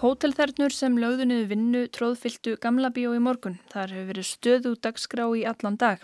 Hótelþernur 0.00 0.72
sem 0.72 0.94
lögðu 0.96 1.26
niður 1.28 1.48
vinnu 1.50 1.80
tróðfylltu 1.92 2.54
gamla 2.62 2.88
bíó 2.96 3.10
í 3.12 3.18
morgun. 3.20 3.58
Þar 3.68 3.90
hefur 3.92 4.06
verið 4.08 4.26
stöðu 4.28 4.70
dagskrá 4.80 5.26
í 5.36 5.42
allan 5.44 5.76
dag. 5.82 6.00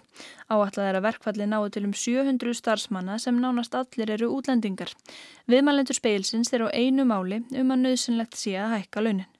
Áallat 0.52 0.76
er 0.84 0.98
að 0.98 1.06
verkfalli 1.06 1.46
náðu 1.48 1.70
til 1.72 1.82
um 1.88 1.94
700 1.96 2.58
starfsmanna 2.58 3.16
sem 3.22 3.38
nánast 3.40 3.72
allir 3.78 4.12
eru 4.18 4.28
útlendingar. 4.36 4.92
Viðmælendur 5.48 5.96
speilsins 5.96 6.52
er 6.52 6.66
á 6.68 6.76
einu 6.76 7.08
máli 7.08 7.40
um 7.56 7.72
að 7.72 7.86
nöðsynlegt 7.86 8.36
sé 8.36 8.52
að 8.60 8.74
hækka 8.74 9.06
launin. 9.06 9.30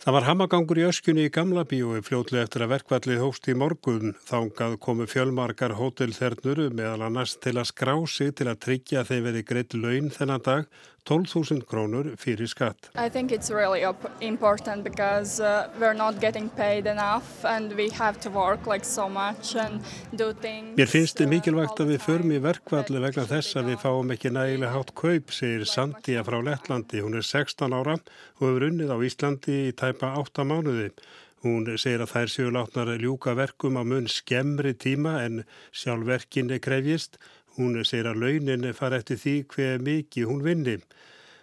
Það 0.00 0.14
var 0.16 0.24
hamagangur 0.24 0.78
í 0.80 0.84
öskunni 0.88 1.26
í 1.28 1.30
gamla 1.34 1.66
bíói 1.68 2.00
fljótlega 2.00 2.46
eftir 2.46 2.62
að 2.64 2.70
verkvallið 2.72 3.18
hóst 3.20 3.50
í 3.52 3.54
morgun. 3.60 4.14
Þángað 4.24 4.78
komu 4.80 5.04
fjölmarkar 5.04 5.74
hótelþernur 5.76 6.62
meðal 6.72 7.04
annars 7.10 7.34
til 7.36 7.58
að 7.60 7.68
skrá 7.68 7.92
sig 8.08 8.32
til 8.40 8.46
að 8.48 8.62
tryggja 8.64 9.04
þeim 9.04 9.26
verið 9.28 9.44
greitt 9.50 9.76
laun 9.76 10.08
þennan 10.14 10.46
dag 10.46 10.80
12.000 11.10 11.64
krónur 11.66 12.12
fyrir 12.16 12.46
skatt. 12.46 12.90
I 12.94 13.08
think 13.10 13.32
it's 13.32 13.50
really 13.50 13.82
important 14.20 14.84
because 14.84 15.40
uh, 15.40 15.66
we're 15.80 15.96
not 15.96 16.20
getting 16.20 16.48
paid 16.48 16.86
enough 16.86 17.44
and 17.44 17.72
we 17.74 17.88
have 17.98 18.20
to 18.20 18.30
work 18.30 18.66
like 18.66 18.84
so 18.84 19.08
much 19.08 19.56
and 19.56 19.80
do 20.16 20.32
things. 20.32 20.76
Mér 20.78 20.90
finnst 20.90 21.18
þið 21.18 21.26
uh, 21.26 21.32
mikilvægt 21.34 21.82
að 21.82 21.90
við 21.94 22.04
förum 22.04 22.34
í 22.36 22.38
verkvalli 22.44 23.02
vegna 23.02 23.26
þess 23.26 23.58
að 23.58 23.72
við 23.72 23.80
fáum 23.82 24.14
ekki 24.14 24.30
nægilega 24.36 24.74
hátt 24.76 24.94
kaup, 24.94 25.34
segir 25.34 25.66
Sandía 25.66 26.22
frá 26.26 26.38
Lettlandi. 26.46 27.02
Hún 27.02 27.18
er 27.18 27.26
16 27.26 27.74
ára 27.74 27.98
og 27.98 28.46
hefur 28.46 28.68
unnið 28.70 28.94
á 28.94 28.98
Íslandi 29.10 29.58
í 29.66 29.74
tæpa 29.74 30.14
8 30.22 30.46
mánuði. 30.46 30.92
Hún 31.40 31.64
segir 31.80 32.02
að 32.04 32.10
þær 32.12 32.30
séu 32.30 32.50
látnar 32.52 32.90
ljúka 33.00 33.32
verkum 33.32 33.78
á 33.80 33.82
mun 33.82 34.06
skemmri 34.12 34.74
tíma 34.76 35.22
en 35.24 35.42
sjálf 35.72 36.04
verkinni 36.04 36.58
krefjist 36.60 37.16
Hún 37.56 37.78
segir 37.84 38.10
að 38.10 38.20
launin 38.22 38.68
fara 38.74 39.00
eftir 39.00 39.18
því 39.20 39.36
hver 39.54 39.84
mikið 39.86 40.28
hún 40.30 40.44
vinni. 40.46 40.76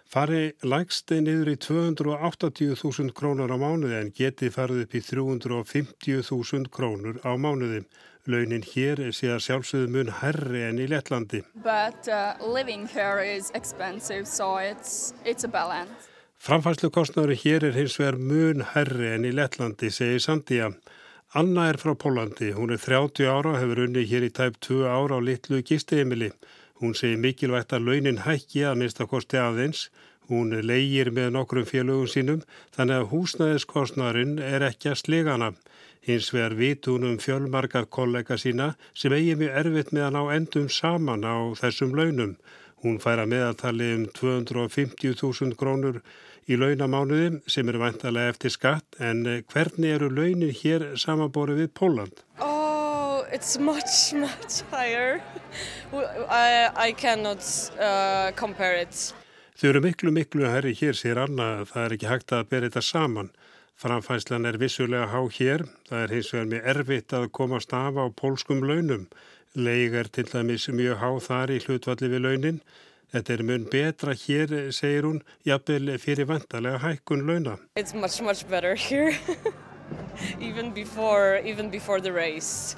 Fari 0.08 0.54
lægsti 0.64 1.18
niður 1.20 1.50
í 1.52 1.56
280.000 1.60 3.12
krónur 3.12 3.50
á 3.52 3.56
mánuði 3.60 3.98
en 3.98 4.12
geti 4.16 4.48
farið 4.48 4.86
upp 4.86 4.94
í 4.96 5.02
350.000 5.04 6.70
krónur 6.72 7.18
á 7.20 7.36
mánuði. 7.36 7.82
Launin 8.28 8.64
hér 8.64 9.02
sé 9.12 9.28
að 9.32 9.44
sjálfsögðu 9.44 9.90
mun 9.92 10.12
herri 10.22 10.62
enn 10.64 10.80
í 10.80 10.86
Lettlandi. 10.88 11.42
But 11.64 12.08
uh, 12.08 12.40
living 12.40 12.88
here 12.88 13.20
is 13.20 13.52
expensive 13.54 14.24
so 14.24 14.56
it's, 14.56 15.12
it's 15.24 15.44
a 15.44 15.48
balance. 15.48 16.08
Framfæslu 16.38 16.88
kostnári 16.94 17.36
hér 17.36 17.68
er 17.68 17.76
hins 17.76 17.98
vegar 18.00 18.16
mun 18.16 18.64
herri 18.72 19.12
enn 19.12 19.28
í 19.28 19.32
Lettlandi, 19.36 19.90
segir 19.92 20.24
Sandíja. 20.24 20.70
Anna 21.36 21.66
er 21.68 21.76
frá 21.76 21.92
Pólandi. 21.92 22.54
Hún 22.56 22.70
er 22.72 22.80
30 22.80 23.26
ára 23.28 23.50
og 23.52 23.58
hefur 23.60 23.82
unni 23.84 24.00
hér 24.08 24.24
í 24.24 24.30
tæp 24.32 24.54
2 24.64 24.86
ára 24.88 25.18
á 25.18 25.20
litlu 25.20 25.58
gistiðemili. 25.60 26.30
Hún 26.80 26.94
segir 26.96 27.20
mikilvægt 27.20 27.74
að 27.76 27.84
launin 27.84 28.22
hækki 28.24 28.62
að 28.64 28.78
mista 28.80 29.04
kosti 29.04 29.36
aðeins. 29.36 29.90
Hún 30.32 30.56
leigir 30.64 31.10
með 31.12 31.34
nokkrum 31.34 31.66
félögum 31.68 32.08
sínum 32.08 32.40
þannig 32.72 32.96
að 32.96 33.10
húsnæðiskostnarinn 33.12 34.38
er 34.40 34.64
ekki 34.70 34.88
að 34.88 35.00
slegana. 35.02 35.50
Hins 36.00 36.30
vegar 36.32 36.56
vit 36.56 36.88
hún 36.88 37.04
um 37.04 37.20
fjölmarkar 37.20 37.90
kollega 37.92 38.40
sína 38.40 38.70
sem 38.94 39.12
eigi 39.12 39.36
mjög 39.36 39.60
erfitt 39.60 39.92
með 39.92 40.06
að 40.06 40.16
ná 40.16 40.22
endum 40.38 40.72
saman 40.72 41.28
á 41.28 41.36
þessum 41.60 41.92
launum. 41.92 42.38
Hún 42.80 42.96
fær 43.04 43.20
að 43.20 43.34
meðaltali 43.34 43.92
um 43.98 44.08
250.000 44.16 45.60
krónur 45.60 46.00
í 46.48 46.56
launamánuði 46.56 47.42
sem 47.50 47.68
eru 47.68 47.82
vantalega 47.82 48.32
eftir 48.32 48.52
skatt 48.54 48.98
en 49.04 49.24
eh, 49.28 49.42
hvernig 49.52 49.98
eru 49.98 50.08
launin 50.08 50.54
hér 50.62 50.84
samanborið 51.00 51.62
við 51.62 51.70
Póland? 51.76 52.22
Oh, 52.40 53.24
it's 53.32 53.58
much, 53.60 54.12
much 54.24 54.62
higher. 54.72 55.20
I, 55.92 56.68
I 56.88 56.92
cannot 56.92 57.44
uh, 57.76 58.32
compare 58.36 58.80
it. 58.82 59.12
Þau 59.58 59.68
eru 59.72 59.84
miklu, 59.84 60.12
miklu 60.14 60.48
herri 60.48 60.72
hér, 60.78 60.96
sér 60.96 61.20
Anna, 61.24 61.66
það 61.68 61.84
er 61.84 61.96
ekki 61.96 62.10
hægt 62.12 62.34
að 62.36 62.50
bera 62.52 62.68
þetta 62.68 62.84
saman. 62.86 63.32
Framfæslan 63.78 64.46
er 64.48 64.58
vissulega 64.58 65.08
há 65.12 65.20
hér, 65.34 65.64
það 65.88 66.04
er 66.04 66.14
hins 66.14 66.32
vegar 66.34 66.48
mjög 66.52 66.68
erfitt 66.72 67.14
að 67.14 67.30
komast 67.34 67.74
af 67.76 67.98
á 67.98 68.04
pólskum 68.10 68.64
launum. 68.66 69.08
Leig 69.58 69.94
er 69.98 70.10
til 70.12 70.26
dæmis 70.30 70.68
mjög 70.70 71.00
há 71.02 71.10
þar 71.24 71.52
í 71.54 71.60
hlutvalli 71.64 72.10
við 72.12 72.24
launin 72.24 72.60
Þetta 73.08 73.32
er 73.32 73.42
mun 73.48 73.66
betra 73.72 74.12
hér, 74.12 74.54
segir 74.76 75.06
hún, 75.08 75.22
jafnvel 75.48 75.94
fyrir 76.02 76.28
vantarlega 76.28 76.82
hækkun 76.82 77.24
launa. 77.24 77.56
It's 77.74 77.94
much, 77.94 78.20
much 78.20 78.44
better 78.48 78.74
here, 78.74 79.16
even 80.40 80.72
before, 80.74 81.40
even 81.44 81.70
before 81.70 82.00
the 82.00 82.12
race. 82.12 82.76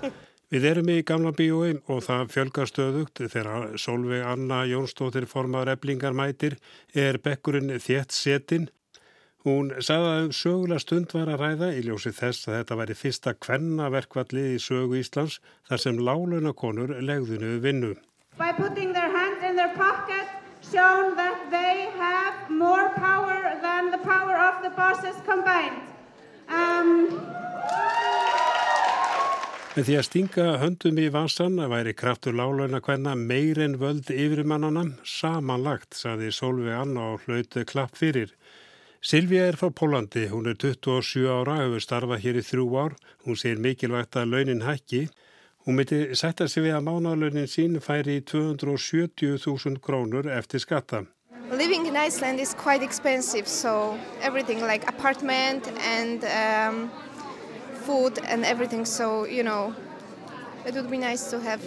Við 0.51 0.65
erum 0.67 0.89
í 0.91 1.01
gamla 1.07 1.31
bíói 1.31 1.77
og 1.91 2.01
það 2.03 2.31
fjölgar 2.35 2.67
stöðugt 2.67 3.21
þegar 3.23 3.77
Solveig 3.79 4.25
Anna 4.27 4.65
Jónsdóttir 4.67 5.27
formar 5.31 5.71
eblingar 5.71 6.15
mætir 6.15 6.57
er 6.95 7.21
bekkurinn 7.23 7.71
þétt 7.79 8.15
setin. 8.15 8.67
Hún 9.47 9.71
sagði 9.79 10.11
að 10.15 10.33
sögulega 10.37 10.83
stund 10.83 11.15
var 11.15 11.31
að 11.31 11.45
ræða 11.45 11.71
í 11.79 11.85
ljósi 11.87 12.11
þess 12.13 12.51
að 12.51 12.57
þetta 12.59 12.79
væri 12.83 12.99
fyrsta 12.99 13.35
kvennaverkvalli 13.47 14.47
í 14.57 14.59
sögu 14.63 14.99
Íslands 14.99 15.39
þar 15.71 15.85
sem 15.87 16.03
lálaunakonur 16.03 16.99
legðinu 16.99 17.57
vinnu. 17.63 17.95
By 18.37 18.51
putting 18.59 19.00
their 19.61 19.77
pocket 19.77 20.27
shown 20.73 21.17
that 21.17 21.37
they 21.51 21.75
have 22.05 22.35
more 22.49 22.89
power 23.07 23.39
than 23.61 23.91
the 23.91 23.99
power 23.99 24.37
of 24.49 24.63
the 24.65 24.71
bosses 24.71 25.17
combined. 25.31 25.83
Um, 26.49 26.91
Með 29.77 29.87
því 29.87 29.97
að 29.99 30.07
stinga 30.07 30.47
höndum 30.63 30.97
í 30.99 31.07
vansan 31.15 31.61
að 31.63 31.75
væri 31.75 31.93
kraftur 31.95 32.35
lálauna 32.41 32.81
hvenna 32.83 33.13
meir 33.15 33.61
en 33.63 33.77
völd 33.83 34.09
yfirmannana 34.11 34.87
samanlagt, 35.07 35.93
saði 35.95 36.33
Solveig 36.35 36.75
Anna 36.81 37.13
og 37.13 37.29
hlautu 37.29 37.63
klapp 37.69 38.01
fyrir. 38.01 38.33
Silvíja 39.05 39.47
er 39.53 39.61
frá 39.61 39.71
Pólandi, 39.71 40.27
hún 40.33 40.49
er 40.51 40.57
27 40.59 41.29
ára, 41.31 41.61
hefur 41.63 41.85
starfað 41.85 42.25
hér 42.25 42.41
í 42.41 42.47
þrjú 42.49 42.67
ár, 42.81 42.97
hún 43.29 43.39
sér 43.39 43.63
mikilvægt 43.63 44.19
að 44.19 44.35
launin 44.35 44.67
hækki 44.67 45.05
Hún 45.67 45.77
myndi 45.77 46.17
sætta 46.17 46.47
sig 46.49 46.63
við 46.65 46.73
að 46.79 46.87
mánalögnin 46.87 47.49
sín 47.51 47.75
færi 47.85 48.15
í 48.17 48.25
270.000 48.25 49.77
krónur 49.85 50.25
eftir 50.33 50.63
skatta. 50.63 51.03
Living 51.53 51.85
in 51.87 51.97
Iceland 51.97 52.41
is 52.41 52.55
quite 52.55 52.83
expensive, 52.83 53.47
so 53.47 53.99
everything 54.23 54.65
like 54.65 54.89
apartment 54.89 55.69
and 55.85 56.25
um, 56.25 56.89
food 57.85 58.19
and 58.25 58.45
everything, 58.45 58.87
so 58.87 59.27
you 59.27 59.43
know, 59.43 59.75
it 60.65 60.75
would 60.75 60.89
be 60.89 60.97
nice 60.97 61.29
to 61.31 61.39
have 61.41 61.61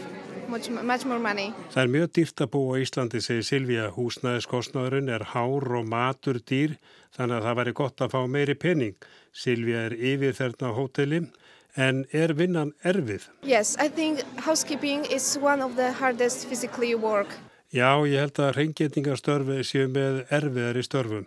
much, 0.49 0.71
much 0.71 1.05
more 1.05 1.19
money. 1.19 1.53
Það 1.75 1.83
er 1.83 1.93
mjög 1.93 2.09
dýrt 2.17 2.45
að 2.47 2.51
búa 2.57 2.81
í 2.81 2.87
Íslandi, 2.87 3.21
segir 3.21 3.45
Silvíja. 3.45 3.91
Húsnæðiskostnaðurinn 3.93 5.13
er 5.13 5.29
hár 5.35 5.69
og 5.69 5.85
matur 5.85 6.41
dýr, 6.41 6.79
þannig 7.13 7.37
að 7.37 7.45
það 7.45 7.61
væri 7.61 7.77
gott 7.83 8.01
að 8.01 8.17
fá 8.17 8.19
meiri 8.25 8.57
penning. 8.57 8.97
Silvíja 9.29 9.85
er 9.91 9.97
yfir 10.01 10.33
þarna 10.41 10.73
á 10.73 10.77
hóteli 10.81 11.25
En 11.73 12.03
er 12.13 12.35
vinnan 12.37 12.73
erfið? 12.85 13.25
Yes, 13.41 13.75
I 13.81 13.89
think 13.89 14.21
housekeeping 14.45 15.07
is 15.09 15.37
one 15.41 15.63
of 15.63 15.75
the 15.75 15.91
hardest 15.91 16.45
physically 16.45 16.93
work. 16.93 17.33
Já, 17.73 17.97
ég 18.05 18.19
held 18.21 18.37
að 18.37 18.51
reyngetningarstörfi 18.59 19.63
séu 19.65 19.87
með 19.89 20.19
erfiðar 20.29 20.77
í 20.77 20.83
störfum. 20.85 21.23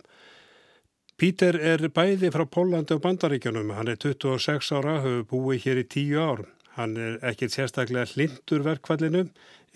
Pítur 1.18 1.56
er 1.58 1.82
bæði 1.90 2.30
frá 2.30 2.44
Pólandi 2.46 2.94
og 2.94 3.02
Bandaríkjanum. 3.02 3.72
Hann 3.74 3.90
er 3.90 3.98
26 3.98 4.70
ára, 4.76 5.00
hefur 5.02 5.26
búið 5.32 5.64
hér 5.64 5.80
í 5.82 5.86
10 5.96 6.22
ár. 6.22 6.44
Hann 6.76 6.94
er 7.00 7.16
ekkert 7.24 7.56
sérstaklega 7.56 8.06
hlindur 8.12 8.62
verkvallinu 8.62 9.24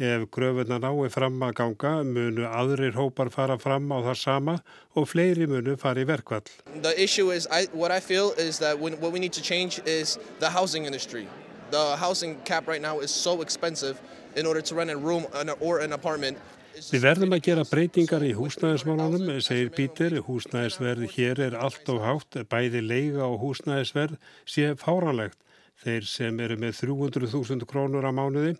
Ef 0.00 0.22
gröfunna 0.32 0.78
nái 0.80 1.10
fram 1.12 1.42
að 1.44 1.50
ganga 1.58 1.90
munu 2.08 2.46
aðrir 2.48 2.94
hópar 2.96 3.28
fara 3.28 3.58
fram 3.60 3.90
á 3.92 4.00
það 4.00 4.16
sama 4.16 4.54
og 4.96 5.08
fleiri 5.10 5.44
munu 5.44 5.74
fara 5.76 6.00
í 6.00 6.06
verkvall. 6.08 6.48
The 6.80 6.94
issue 6.96 7.28
is, 7.36 7.46
I, 7.52 7.68
what 7.74 7.92
I 7.92 8.00
feel 8.00 8.32
is 8.38 8.58
that 8.60 8.80
when, 8.80 8.96
what 9.02 9.12
we 9.12 9.20
need 9.20 9.34
to 9.34 9.42
change 9.42 9.78
is 9.84 10.16
the 10.38 10.48
housing 10.48 10.86
industry. 10.86 11.28
The 11.70 11.96
housing 12.00 12.40
cap 12.46 12.66
right 12.66 12.80
now 12.80 13.00
is 13.00 13.10
so 13.10 13.42
expensive 13.42 14.00
in 14.36 14.46
order 14.46 14.62
to 14.62 14.74
rent 14.74 14.90
a 14.90 14.96
room 14.96 15.26
or 15.60 15.80
an 15.84 15.92
apartment. 15.92 16.38
Við 16.80 17.04
verðum 17.04 17.36
að 17.36 17.44
gera 17.44 17.68
breytingar 17.68 18.24
í 18.24 18.32
húsnæðismálunum, 18.32 19.36
segir 19.44 19.68
Pítur. 19.74 20.22
Húsnæðisverð 20.24 21.10
hér 21.12 21.44
er 21.50 21.60
allt 21.60 21.88
of 21.92 22.00
hátt, 22.00 22.40
bæði 22.48 22.80
leiga 22.80 23.26
og 23.26 23.42
húsnæðisverð 23.44 24.16
sé 24.48 24.72
fáranlegt. 24.80 25.36
Þeir 25.80 26.06
sem 26.08 26.40
eru 26.40 26.56
með 26.60 26.86
300.000 26.86 27.68
krónur 27.68 28.08
á 28.08 28.12
mánuði 28.12 28.54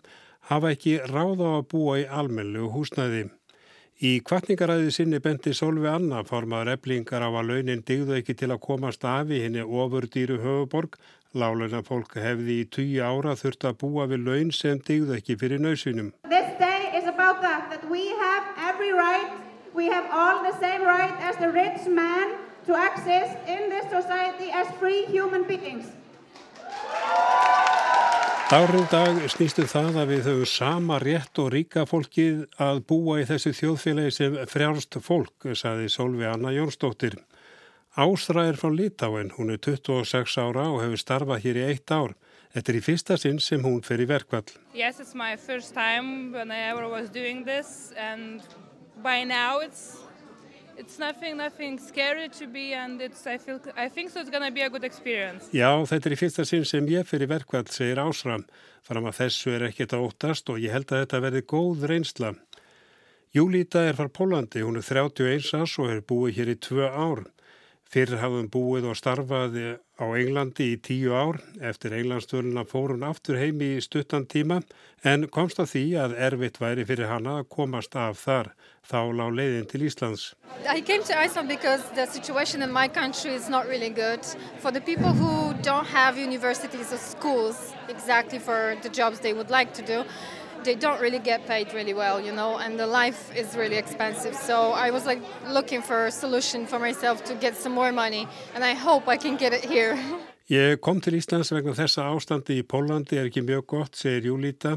hafa 0.49 0.73
ekki 0.75 0.97
ráð 1.11 1.43
á 1.45 1.49
að 1.59 1.67
búa 1.73 1.99
í 2.01 2.07
almennu 2.09 2.71
húsnæði. 2.73 3.29
Í 4.01 4.11
kvartningaræði 4.25 4.89
sinni 4.95 5.19
bendi 5.21 5.51
Solvi 5.53 5.85
Anna 5.85 6.23
formaður 6.25 6.71
eblingar 6.73 7.21
á 7.21 7.29
að 7.29 7.51
launin 7.51 7.83
digðu 7.85 8.15
ekki 8.17 8.33
til 8.39 8.49
að 8.49 8.63
komast 8.63 9.05
af 9.05 9.29
í 9.29 9.43
henni 9.43 9.61
ofurdýru 9.61 10.39
höfuborg. 10.41 10.97
Láleina 11.37 11.83
fólk 11.85 12.17
hefði 12.17 12.55
í 12.63 12.65
tugi 12.65 12.97
ára 12.97 13.35
þurft 13.37 13.67
að 13.69 13.77
búa 13.83 14.07
við 14.09 14.25
laun 14.25 14.49
sem 14.57 14.81
digðu 14.87 15.19
ekki 15.19 15.37
fyrir 15.37 15.61
nausinum. 15.61 16.09
This 16.33 16.49
day 16.57 16.89
is 16.97 17.05
about 17.05 17.45
that, 17.45 17.69
that 17.69 17.85
we 17.93 18.09
have 18.25 18.43
every 18.57 18.91
right, 18.91 19.37
we 19.77 19.85
have 19.93 20.09
all 20.09 20.41
the 20.41 20.57
same 20.57 20.81
right 20.81 21.13
as 21.21 21.37
the 21.37 21.53
rich 21.53 21.85
man 21.85 22.35
to 22.65 22.73
exist 22.89 23.37
in 23.45 23.69
this 23.69 23.85
society 23.93 24.49
as 24.49 24.65
free 24.81 25.05
human 25.05 25.45
beings. 25.45 25.93
Dárið 28.51 28.89
dag 28.91 29.19
snýstu 29.31 29.63
það 29.63 29.97
að 30.01 30.09
við 30.09 30.25
höfum 30.27 30.49
sama 30.51 30.97
rétt 30.99 31.39
og 31.39 31.53
ríka 31.53 31.85
fólkið 31.87 32.41
að 32.59 32.81
búa 32.89 33.21
í 33.21 33.27
þessu 33.29 33.53
þjóðfélagi 33.55 34.11
sem 34.11 34.35
frjálst 34.51 34.97
fólk, 35.05 35.47
saði 35.55 35.87
Solvi 35.87 36.27
Anna 36.27 36.51
Jónsdóttir. 36.51 37.15
Ásra 37.95 38.43
er 38.49 38.59
frá 38.59 38.67
Litáin, 38.75 39.31
hún 39.37 39.55
er 39.55 39.61
26 39.63 40.35
ára 40.43 40.67
og 40.67 40.81
hefur 40.83 40.99
starfað 40.99 41.45
hér 41.45 41.61
í 41.61 41.65
eitt 41.69 41.95
ár. 41.95 42.11
Þetta 42.51 42.73
er 42.73 42.81
í 42.81 42.83
fyrsta 42.89 43.19
sinn 43.23 43.39
sem 43.39 43.63
hún 43.63 43.79
fer 43.87 44.03
í 44.03 44.09
verkvall. 44.11 44.51
Yes, 44.75 44.99
it's 44.99 45.15
my 45.15 45.39
first 45.39 45.71
time 45.71 46.35
when 46.35 46.51
I 46.51 46.67
ever 46.73 46.91
was 46.91 47.07
doing 47.07 47.45
this 47.47 47.93
and 47.95 48.43
by 48.99 49.23
now 49.23 49.63
it's 49.63 50.00
nothing 50.99 51.37
nothing 51.37 51.79
feel 54.99 55.39
so. 55.39 55.49
Já, 55.53 55.69
þetta 55.85 56.09
er 56.09 56.15
í 56.15 56.19
fyrsta 56.19 56.45
sinn 56.47 56.65
sem 56.65 56.87
ég 56.91 57.05
í 57.25 57.29
verkvall, 57.29 57.67
segir 57.69 58.01
Ásram. 58.01 58.45
Fram 58.85 59.05
að 59.09 59.19
þessu 59.19 59.53
er 59.55 59.67
ekkert 59.69 59.93
að 59.93 60.07
óttast 60.07 60.49
og 60.49 60.59
ég 60.61 60.73
held 60.73 60.91
að 60.91 61.03
þetta 61.03 61.21
verði 61.27 61.43
góð 61.53 61.85
reynsla. 61.91 62.33
Júlíta 63.31 63.85
er 63.87 63.95
far 63.95 64.09
Pólandi, 64.11 64.63
hún 64.65 64.79
er 64.79 64.83
31 64.83 65.53
árs 65.61 65.77
og 65.79 65.91
er 65.91 66.01
búið 66.03 66.41
hér 66.41 66.51
í 66.51 66.57
tvö 66.59 66.89
ár. 66.89 67.23
Fyrir 67.91 68.19
hafðum 68.19 68.49
búið 68.51 68.89
og 68.91 68.97
starfaði 68.99 69.77
á 70.01 70.05
Englandi 70.17 70.71
í 70.73 70.79
tíu 70.81 71.13
ár. 71.13 71.37
Eftir 71.61 71.93
Englandstöðuna 71.93 72.65
fór 72.65 72.95
hún 72.95 73.05
aftur 73.05 73.37
heimi 73.37 73.75
í 73.77 73.83
stuttan 73.85 74.25
tíma 74.25 74.63
en 75.05 75.27
komst 75.29 75.61
að 75.61 75.71
því 75.75 75.83
að 76.01 76.17
erfitt 76.27 76.57
væri 76.61 76.85
fyrir 76.89 77.09
hana 77.11 77.37
að 77.41 77.49
komast 77.53 77.95
af 77.95 78.17
þar. 78.25 78.51
Þá 78.81 78.99
lág 79.13 79.35
leiðin 79.37 79.67
til 79.69 79.83
Íslands. 79.85 80.33
I 80.67 80.81
came 80.81 81.03
to 81.03 81.13
Iceland 81.13 81.47
because 81.47 81.83
the 81.93 82.07
situation 82.07 82.63
in 82.63 82.71
my 82.73 82.87
country 82.87 83.33
is 83.33 83.47
not 83.47 83.67
really 83.67 83.89
good. 83.89 84.25
The 84.63 84.81
people 84.81 85.13
who 85.13 85.53
don't 85.61 85.85
have 85.85 86.17
universities 86.17 86.91
or 86.91 86.97
schools 86.97 87.73
exactly 87.87 88.39
for 88.39 88.75
the 88.81 88.89
jobs 88.89 89.19
they 89.19 89.33
would 89.33 89.51
like 89.51 89.73
to 89.73 89.83
do, 89.83 90.03
they 90.63 90.75
don't 90.75 90.99
really 91.01 91.19
get 91.19 91.47
paid 91.47 91.73
really 91.73 91.93
well, 91.93 92.19
you 92.19 92.31
know, 92.31 92.57
and 92.57 92.79
the 92.79 92.87
life 92.87 93.35
is 93.35 93.55
really 93.55 93.77
expensive. 93.77 94.35
So 94.35 94.71
I 94.71 94.91
was 94.91 95.05
like 95.05 95.21
looking 95.49 95.81
for 95.81 96.05
a 96.05 96.11
solution 96.11 96.65
for 96.65 96.79
myself 96.79 97.23
to 97.25 97.33
get 97.35 97.55
some 97.55 97.73
more 97.73 97.91
money, 97.91 98.27
and 98.55 98.63
I 98.63 98.73
hope 98.73 99.07
I 99.07 99.17
can 99.17 99.37
get 99.37 99.53
it 99.53 99.65
here. 99.65 99.97
Ég 100.51 100.81
kom 100.83 100.99
til 100.99 101.15
Íslands 101.15 101.53
vegna 101.53 101.71
þessa 101.77 102.09
ástandi 102.11 102.57
í 102.59 102.63
Pólandi 102.67 103.15
er 103.15 103.29
ekki 103.29 103.39
mjög 103.45 103.69
gott, 103.71 103.93
segir 103.95 104.25
Júlíta. 104.27 104.73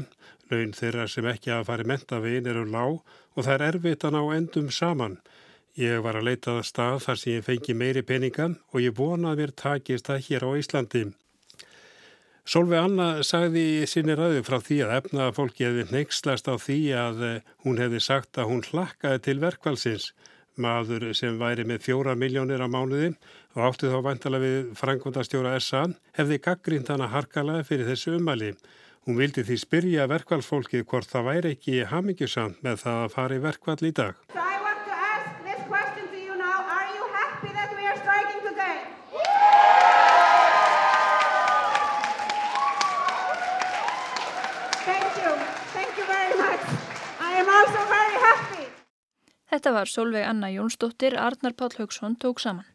Laun 0.47 0.71
þeirra 0.77 1.03
sem 1.11 1.25
ekki 1.27 1.51
hafa 1.51 1.73
farið 1.73 1.89
mentavegin 1.91 2.47
eru 2.47 2.63
lág 2.69 3.01
og 3.35 3.41
það 3.41 3.53
er 3.55 3.65
erfitt 3.67 4.05
að 4.07 4.15
ná 4.15 4.21
endum 4.37 4.69
saman. 4.71 5.17
Ég 5.75 5.99
var 6.05 6.15
að 6.15 6.29
leita 6.29 6.53
það 6.53 6.69
stað 6.69 7.01
þar 7.03 7.19
sem 7.19 7.33
ég 7.33 7.45
fengi 7.49 7.75
meiri 7.75 8.05
peninga 8.07 8.47
og 8.71 8.79
ég 8.79 8.95
vonaði 8.95 9.41
mér 9.41 9.55
takist 9.65 10.07
það 10.07 10.23
hér 10.29 10.47
á 10.47 10.49
Íslandi. 10.61 11.03
Solveig 12.45 12.77
Anna 12.77 13.23
sagði 13.25 13.61
í 13.81 13.85
sinni 13.89 14.13
ræðu 14.13 14.43
frá 14.45 14.59
því 14.61 14.75
að 14.85 14.91
efnaða 14.99 15.33
fólki 15.33 15.65
hefði 15.65 15.85
neykslast 15.89 16.45
á 16.45 16.53
því 16.61 16.77
að 16.93 17.23
eh, 17.25 17.47
hún 17.65 17.81
hefði 17.81 18.01
sagt 18.05 18.37
að 18.37 18.51
hún 18.51 18.61
hlakkaði 18.67 19.21
til 19.25 19.35
verkvalsins. 19.41 20.11
Maður 20.61 21.07
sem 21.17 21.39
væri 21.41 21.65
með 21.65 21.81
fjóra 21.87 22.13
miljónir 22.13 22.61
á 22.61 22.69
mánuði 22.69 23.15
og 23.57 23.65
átti 23.71 23.89
þá 23.89 23.97
vantala 24.05 24.43
við 24.45 24.69
frangvöndastjóra 24.77 25.57
SA 25.57 25.87
hefði 26.19 26.41
gaggrínt 26.45 26.93
hana 26.93 27.09
harkalega 27.09 27.65
fyrir 27.65 27.89
þessu 27.89 28.19
umæli. 28.19 28.53
Hún 29.09 29.17
vildi 29.17 29.41
því 29.41 29.61
spyrja 29.65 30.09
verkvalsfólki 30.13 30.85
hvort 30.85 31.09
það 31.09 31.31
væri 31.31 31.57
ekki 31.57 31.81
hamingjusamt 31.89 32.61
með 32.61 32.83
það 32.85 33.05
að 33.07 33.13
fara 33.17 33.41
í 33.41 33.47
verkvall 33.49 33.81
í 33.89 33.95
dag. 34.03 34.44
Þetta 49.65 49.79
var 49.79 49.89
Solveig 49.89 50.25
Anna 50.29 50.49
Jónsdóttir, 50.53 51.15
Arnar 51.17 51.55
Páll 51.57 51.73
Haugsson 51.79 52.13
tók 52.21 52.37
saman. 52.39 52.67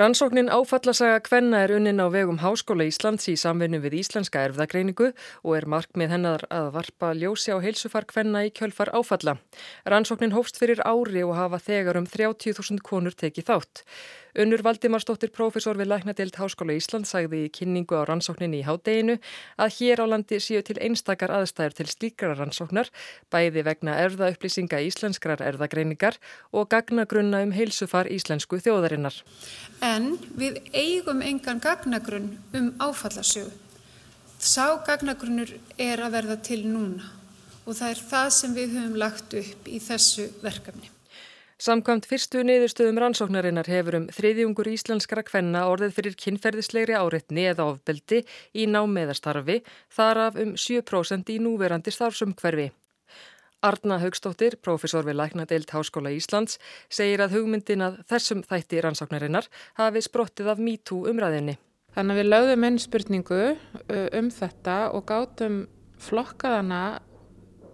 Rannsóknin 0.00 0.48
áfallasaga 0.48 1.18
Kvenna 1.20 1.58
er 1.66 1.74
unnin 1.74 1.98
á 1.98 2.06
vegum 2.06 2.38
Háskóla 2.38 2.86
Íslands 2.86 3.26
í 3.28 3.34
samvinnu 3.34 3.80
við 3.82 3.98
Íslenska 3.98 4.44
erfðagreiningu 4.46 5.10
og 5.42 5.56
er 5.58 5.66
markmið 5.66 6.14
hennar 6.14 6.44
að 6.46 6.70
varpa 6.76 7.10
ljósi 7.18 7.50
á 7.50 7.58
heilsufar 7.58 8.06
Kvenna 8.06 8.46
í 8.46 8.52
kjölfar 8.54 8.94
áfalla. 8.94 9.34
Rannsóknin 9.82 10.32
hófst 10.32 10.62
fyrir 10.62 10.80
ári 10.86 11.26
og 11.26 11.34
hafa 11.34 11.58
þegar 11.66 11.98
um 11.98 12.06
30.000 12.06 12.78
konur 12.86 13.18
tekið 13.18 13.50
þátt. 13.50 13.82
Unnur 14.38 14.62
Valdimarsdóttir, 14.62 15.32
profesor 15.34 15.78
við 15.78 15.88
Læknadeild 15.90 16.36
Háskóla 16.38 16.76
Ísland, 16.78 17.08
sagði 17.10 17.44
í 17.46 17.50
kynningu 17.50 17.98
á 17.98 18.06
rannsókninni 18.06 18.60
í 18.60 18.66
hádeginu 18.66 19.16
að 19.58 19.72
hér 19.80 20.02
á 20.02 20.06
landi 20.06 20.38
séu 20.38 20.62
til 20.62 20.76
einstakar 20.78 21.32
aðstæður 21.34 21.74
til 21.80 21.88
slíkara 21.90 22.36
rannsóknar, 22.38 22.92
bæði 23.34 23.64
vegna 23.66 23.96
erðaupplýsinga 24.04 24.78
íslenskrar 24.86 25.42
erðagreiningar 25.42 26.20
og 26.54 26.70
gagnagrunna 26.70 27.42
um 27.42 27.56
heilsufar 27.56 28.06
íslensku 28.06 28.60
þjóðarinnar. 28.62 29.18
En 29.82 30.14
við 30.38 30.62
eigum 30.70 31.24
engan 31.26 31.58
gagnagrunn 31.58 32.36
um 32.54 32.70
áfallasögu. 32.78 33.50
Sá 34.38 34.78
gagnagrunnur 34.86 35.50
er 35.76 36.00
að 36.00 36.14
verða 36.14 36.38
til 36.40 36.62
núna 36.70 37.10
og 37.66 37.76
það 37.76 37.90
er 37.90 38.00
það 38.14 38.30
sem 38.38 38.56
við 38.56 38.78
höfum 38.78 38.96
lagt 39.02 39.36
upp 39.42 39.68
í 39.68 39.82
þessu 39.82 40.30
verkefni. 40.40 40.88
Samkvæmt 41.60 42.06
fyrstu 42.08 42.40
niðurstöðum 42.40 42.96
rannsóknarinnar 43.02 43.68
hefur 43.68 43.98
um 43.98 44.04
þriðjungur 44.16 44.70
íslenskara 44.70 45.20
kvenna 45.28 45.66
orðið 45.68 45.90
fyrir 45.92 46.14
kynferðislegri 46.16 46.94
áreitni 46.96 47.42
eða 47.50 47.66
ofbeldi 47.74 48.22
í 48.56 48.62
námeðastarfi, 48.64 49.58
þar 49.92 50.20
af 50.22 50.38
um 50.40 50.54
7% 50.56 51.28
í 51.28 51.36
núverandi 51.44 51.92
starfsumhverfi. 51.92 52.70
Arna 53.60 53.98
Haugstóttir, 54.00 54.56
profesor 54.64 55.04
við 55.04 55.18
Læknadeild 55.18 55.68
Háskóla 55.74 56.14
Íslands, 56.16 56.56
segir 56.88 57.20
að 57.20 57.34
hugmyndin 57.36 57.84
að 57.84 57.98
þessum 58.08 58.40
þætti 58.48 58.80
rannsóknarinnar 58.86 59.50
hafi 59.76 60.00
sprottið 60.06 60.48
af 60.54 60.62
MeToo 60.64 61.10
umræðinni. 61.12 61.58
Þannig 61.92 62.14
að 62.14 62.22
við 62.22 62.30
lögðum 62.30 62.64
einn 62.70 62.80
spurningu 62.80 63.42
um 64.16 64.32
þetta 64.32 64.78
og 64.96 65.04
gátum 65.12 65.60
flokkaðana 66.00 66.80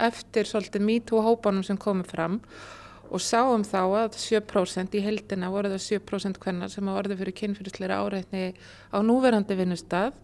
eftir 0.02 0.50
svolítið 0.50 0.84
MeToo 0.88 1.22
hópanum 1.22 1.62
sem 1.62 1.78
komið 1.78 2.10
fram 2.16 2.40
og 2.42 2.82
sáum 3.22 3.64
þá 3.66 3.80
að 3.84 4.18
7% 4.20 4.96
í 4.98 5.02
heldina 5.04 5.50
voru 5.52 5.72
það 5.74 5.84
7% 5.84 6.40
hvenna 6.42 6.68
sem 6.72 6.88
að 6.88 6.98
orði 7.02 7.18
fyrir 7.20 7.38
kynfyrirsleira 7.40 8.00
áreitni 8.02 8.50
á 8.92 8.98
núverandi 9.04 9.56
vinnustad 9.58 10.16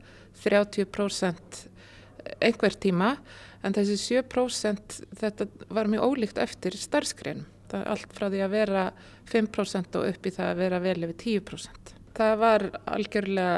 30% 0.43 1.63
einhver 2.43 2.77
tíma 2.81 3.17
en 3.63 3.75
þessi 3.77 4.21
7% 4.23 5.01
þetta 5.21 5.49
var 5.71 5.91
mjög 5.91 6.07
ólíkt 6.11 6.43
eftir 6.43 6.77
starfskrein 6.79 7.47
allt 7.73 8.13
frá 8.13 8.29
því 8.29 8.43
að 8.45 8.53
vera 8.53 8.85
5% 9.31 9.97
og 9.97 10.11
upp 10.11 10.27
í 10.29 10.35
það 10.35 10.51
að 10.51 10.61
vera 10.61 10.81
vel 10.85 10.99
yfir 11.07 11.19
10% 11.23 11.93
það 12.17 12.39
var 12.43 12.69
algjörlega 12.85 13.57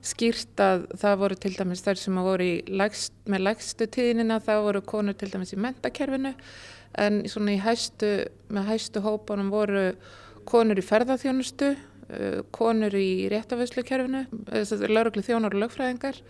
skýrt 0.00 0.60
að 0.64 0.86
það 1.00 1.18
voru 1.20 1.36
til 1.36 1.52
dæmis 1.58 1.82
þær 1.84 1.98
sem 2.00 2.20
voru 2.24 2.48
lægst, 2.72 3.12
með 3.28 3.44
lægstu 3.50 3.88
tíðinina 3.92 4.40
það 4.44 4.62
voru 4.66 4.84
konur 4.94 5.18
til 5.20 5.28
dæmis 5.32 5.52
í 5.52 5.60
mentakerfinu 5.60 6.32
en 6.98 7.22
svona 7.30 7.54
í 7.54 7.60
hæstu, 7.62 8.10
með 8.50 8.72
hæstu 8.72 9.02
hópanum 9.04 9.52
voru 9.52 9.84
konur 10.48 10.80
í 10.80 10.84
ferðarþjónustu, 10.84 11.74
uh, 11.76 12.40
konur 12.54 12.96
í 12.98 13.28
réttafæslukerfinu, 13.32 14.24
laurugli 14.90 15.24
þjónar 15.26 15.54
og 15.54 15.64
lögfræðingar, 15.64 16.20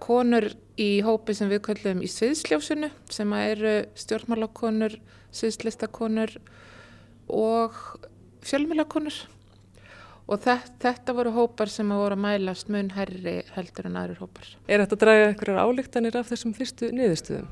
konur 0.00 0.50
í 0.80 1.00
hópi 1.04 1.36
sem 1.36 1.50
við 1.52 1.64
kallum 1.68 2.00
í 2.04 2.08
sviðsljósinu 2.08 2.88
sem 3.12 3.34
eru 3.36 3.74
stjórnmálakonur, 4.00 4.96
sviðslistakonur 5.36 6.38
og 7.30 7.76
fjölmjölakonur 8.46 9.18
og 10.30 10.38
þetta, 10.38 10.62
þetta 10.82 11.14
voru 11.16 11.32
hópar 11.34 11.70
sem 11.72 11.88
voru 11.90 12.16
að 12.16 12.24
mælast 12.24 12.70
mun 12.72 12.90
herri 12.94 13.40
heldur 13.56 13.88
en 13.90 13.98
aðrir 13.98 14.20
hópar. 14.22 14.52
Er 14.70 14.82
þetta 14.84 14.96
að 14.96 15.02
draga 15.04 15.30
einhverjar 15.30 15.64
álíktanir 15.66 16.18
af 16.20 16.30
þessum 16.30 16.54
fyrstu 16.56 16.90
niðurstuðum? 16.94 17.48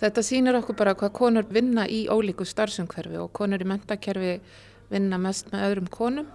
Þetta 0.00 0.22
sýnir 0.24 0.56
okkur 0.56 0.76
bara 0.78 0.96
hvað 0.96 1.12
konur 1.16 1.48
vinna 1.52 1.84
í 1.84 2.06
ólíku 2.08 2.46
starfsumhverfi 2.48 3.18
og 3.20 3.32
konur 3.36 3.60
í 3.60 3.68
mentakerfi 3.68 4.36
vinna 4.90 5.18
mest 5.20 5.50
með 5.52 5.66
öðrum 5.66 5.90
konum 5.92 6.30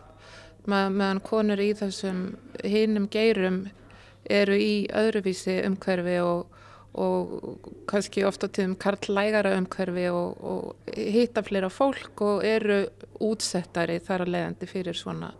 meðan 0.69 1.21
konur 1.25 1.61
í 1.61 1.71
þessum 1.77 2.21
hinnum 2.65 3.07
geirum 3.11 3.65
eru 4.29 4.57
í 4.57 4.85
öðruvísi 4.89 5.59
umhverfi 5.67 6.15
og, 6.25 6.47
og 6.97 7.67
kannski 7.89 8.25
ofta 8.25 8.49
tíðum 8.49 8.77
karlægara 8.81 9.53
umhverfi 9.59 10.07
og, 10.13 10.41
og 10.41 10.95
hitta 10.97 11.43
fleira 11.45 11.69
fólk 11.69 12.25
og 12.25 12.45
eru 12.45 12.83
útsettari 13.21 13.99
þar 14.01 14.25
að 14.25 14.33
leiðandi 14.35 14.69
fyrir 14.69 14.97
svona 14.97 15.33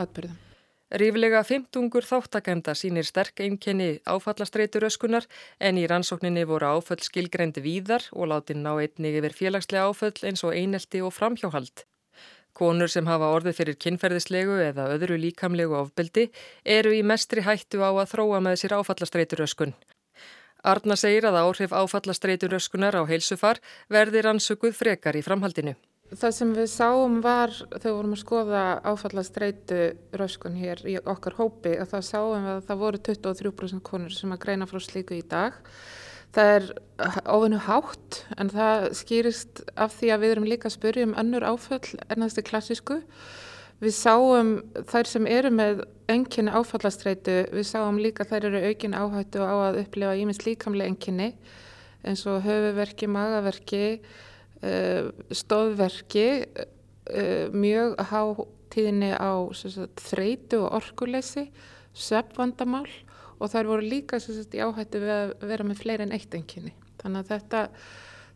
atbyrðum. 0.00 0.51
Ríflega 0.92 1.40
15 1.40 1.86
þáttakenda 2.04 2.74
sínir 2.76 3.06
sterk 3.08 3.40
einkenni 3.40 4.02
áfallastreitur 4.04 4.84
öskunar 4.84 5.24
en 5.56 5.78
í 5.80 5.86
rannsókninni 5.88 6.42
voru 6.44 6.68
áföll 6.68 7.00
skilgrendi 7.00 7.62
víðar 7.64 8.04
og 8.12 8.28
láti 8.28 8.52
ná 8.52 8.74
einnig 8.74 9.16
yfir 9.16 9.32
félagslega 9.38 9.86
áföll 9.88 10.28
eins 10.28 10.44
og 10.44 10.52
einelti 10.52 11.00
og 11.00 11.14
framhjóhald. 11.16 11.86
Konur 12.52 12.92
sem 12.92 13.08
hafa 13.08 13.30
orðið 13.32 13.56
fyrir 13.56 13.78
kynferðislegu 13.80 14.58
eða 14.66 14.90
öðru 14.92 15.16
líkamlegu 15.22 15.78
ofbeldi 15.78 16.26
eru 16.76 16.92
í 16.92 17.00
mestri 17.00 17.40
hættu 17.40 17.80
á 17.80 17.88
að 17.88 18.10
þróa 18.12 18.42
með 18.44 18.58
sér 18.60 18.76
áfallastreitur 18.76 19.46
öskun. 19.46 19.72
Arna 20.62 20.98
segir 21.00 21.24
að 21.24 21.40
áhrif 21.40 21.72
áfallastreituröskunar 21.72 23.00
á 23.00 23.02
heilsufar 23.08 23.64
verði 23.88 24.26
rannsökuð 24.28 24.76
frekar 24.76 25.16
í 25.16 25.24
framhaldinu. 25.24 25.72
Það 26.12 26.32
sem 26.36 26.50
við 26.52 26.66
sáum 26.68 27.20
var 27.24 27.52
þegar 27.54 27.86
við 27.86 27.96
vorum 27.96 28.14
að 28.16 28.20
skoða 28.20 28.62
áfallastreitu 28.84 29.80
röskun 30.20 30.58
hér 30.60 30.82
í 30.84 30.98
okkar 30.98 31.38
hópi 31.38 31.72
að 31.80 31.94
það 31.94 32.02
sáum 32.08 32.44
við 32.44 32.52
að 32.52 32.66
það 32.68 32.80
voru 32.82 33.00
23% 33.08 33.84
konur 33.86 34.12
sem 34.12 34.34
að 34.34 34.42
greina 34.42 34.68
frá 34.68 34.80
slíku 34.84 35.16
í 35.16 35.22
dag. 35.24 35.56
Það 36.32 36.50
er 36.56 36.66
ofinu 37.32 37.60
hátt 37.64 38.18
en 38.40 38.52
það 38.52 38.86
skýrist 38.98 39.62
af 39.72 39.96
því 39.98 40.12
að 40.12 40.22
við 40.24 40.34
erum 40.34 40.50
líka 40.50 40.68
að 40.68 40.76
spyrja 40.76 41.08
um 41.08 41.16
önnur 41.22 41.48
áföll 41.48 41.96
en 42.08 42.26
þessi 42.26 42.44
klassísku. 42.48 42.98
Við 43.82 43.96
sáum 43.96 44.52
þær 44.92 45.08
sem 45.10 45.26
eru 45.26 45.50
með 45.52 45.84
enginni 46.12 46.52
áfallastreitu, 46.52 47.38
við 47.50 47.66
sáum 47.66 47.96
líka 48.00 48.28
þær 48.28 48.50
eru 48.50 48.60
aukin 48.68 48.96
áhættu 48.96 49.42
á 49.42 49.54
að 49.70 49.80
upplifa 49.86 50.18
ímins 50.20 50.44
líkamlega 50.44 50.92
enginni 50.92 51.32
eins 52.02 52.24
og 52.26 52.42
höfuverki, 52.44 53.08
magaverki, 53.10 53.84
stóðverki, 54.62 56.26
eh, 57.10 57.48
mjög 57.50 57.96
há 57.98 58.22
tíðinni 58.72 59.12
á 59.18 59.32
sagt, 59.58 60.00
þreitu 60.00 60.62
og 60.62 60.78
orkuleysi, 60.80 61.48
söpvandamál 61.92 62.86
og 63.40 63.50
þær 63.50 63.68
voru 63.68 63.88
líka 63.88 64.20
sagt, 64.22 64.54
í 64.54 64.62
áhættu 64.62 65.02
við 65.02 65.12
að 65.16 65.34
vera 65.50 65.66
með 65.66 65.82
fleiri 65.82 66.06
en 66.06 66.14
eitt 66.16 66.34
enginni. 66.34 66.72
Þannig 67.02 67.24
að 67.24 67.32
þetta, 67.34 67.62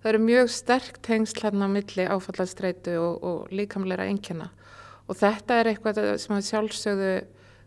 það 0.03 0.13
eru 0.13 0.23
mjög 0.27 0.51
sterk 0.51 1.01
tengsl 1.07 1.43
hérna 1.47 1.71
á 1.71 1.75
milli 1.77 2.09
áfallastreitu 2.11 2.99
og, 3.01 3.23
og 3.23 3.55
líkamleira 3.55 4.09
engina 4.11 4.51
og 5.07 5.19
þetta 5.19 5.61
er 5.61 5.71
eitthvað 5.71 6.01
sem 6.19 6.37
að 6.37 6.47
sjálfsögðu 6.51 7.11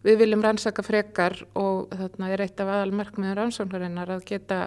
við 0.05 0.21
viljum 0.21 0.43
rannsaka 0.43 0.83
frekar 0.85 1.35
og 1.59 1.91
þarna 1.91 2.31
er 2.33 2.43
eitt 2.45 2.61
af 2.63 2.71
aðalmarkmiðan 2.71 3.37
rannsóknarinnar 3.39 4.13
að 4.15 4.25
geta 4.29 4.59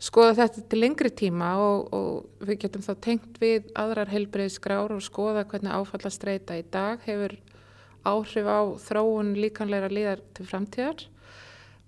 skoða 0.00 0.36
þetta 0.38 0.64
til 0.70 0.80
lengri 0.80 1.10
tíma 1.12 1.52
og, 1.60 1.92
og 1.92 2.46
við 2.48 2.64
getum 2.64 2.84
þá 2.84 2.92
tengt 3.04 3.38
við 3.42 3.68
aðrar 3.78 4.10
heilbreyðsgrár 4.12 4.94
og 4.96 5.04
skoða 5.04 5.44
hvernig 5.48 5.76
áfallastreita 5.76 6.56
í 6.56 6.64
dag 6.72 7.02
hefur 7.04 7.36
áhrif 8.08 8.48
á 8.48 8.60
þróun 8.80 9.34
líkanleira 9.36 9.90
líðar 9.92 10.22
til 10.36 10.46
framtíðar 10.48 11.04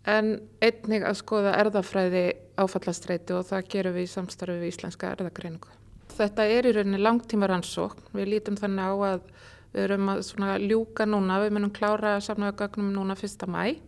en 0.09 0.35
einnig 0.61 1.07
að 1.07 1.21
skoða 1.23 1.55
erðafræði 1.63 2.25
áfallastreitu 2.61 3.39
og 3.39 3.47
það 3.49 3.71
gerum 3.75 3.97
við 3.97 4.09
í 4.09 4.13
samstarfi 4.13 4.59
við 4.59 4.73
Íslenska 4.73 5.13
erðagreiningu. 5.15 5.71
Þetta 6.13 6.47
er 6.53 6.69
í 6.69 6.75
rauninni 6.77 7.01
langtíma 7.01 7.49
rannsókn. 7.49 8.11
Við 8.13 8.29
lítum 8.35 8.59
þannig 8.61 8.91
á 8.93 8.95
að 9.09 9.23
við 9.73 9.85
erum 9.87 10.11
að 10.13 10.67
ljúka 10.67 11.07
núna, 11.09 11.39
við 11.41 11.55
munum 11.57 11.73
klára 11.73 12.19
samnáðagagnum 12.21 12.93
núna 12.93 13.17
fyrsta 13.17 13.49
mæ 13.49 13.79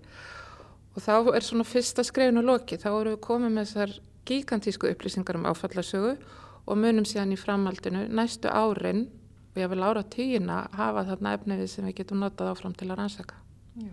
og 0.95 1.03
þá 1.03 1.35
er 1.35 1.43
svona 1.43 1.67
fyrsta 1.67 2.05
skrefinu 2.07 2.45
loki, 2.45 2.79
þá 2.79 2.89
erum 2.93 3.17
við 3.17 3.23
komið 3.27 3.51
með 3.51 3.67
þessar 3.67 3.95
gigantísku 4.29 4.89
upplýsingar 4.91 5.39
um 5.39 5.49
áfallasögu 5.51 6.17
og 6.65 6.81
munum 6.81 7.07
síðan 7.09 7.35
í 7.35 7.41
framhaldinu 7.41 8.07
næstu 8.09 8.49
árin 8.49 9.07
og 9.55 9.61
ég 9.63 9.71
vil 9.71 9.85
ára 9.85 10.03
tíina 10.03 10.65
hafa 10.75 11.05
þarna 11.11 11.35
efnið 11.39 11.67
sem 11.71 11.87
við 11.89 12.01
getum 12.01 12.25
notað 12.25 12.55
áfram 12.55 12.75
til 12.75 12.91
að 12.91 12.99
rannsaka. 13.03 13.39
Já. 13.79 13.93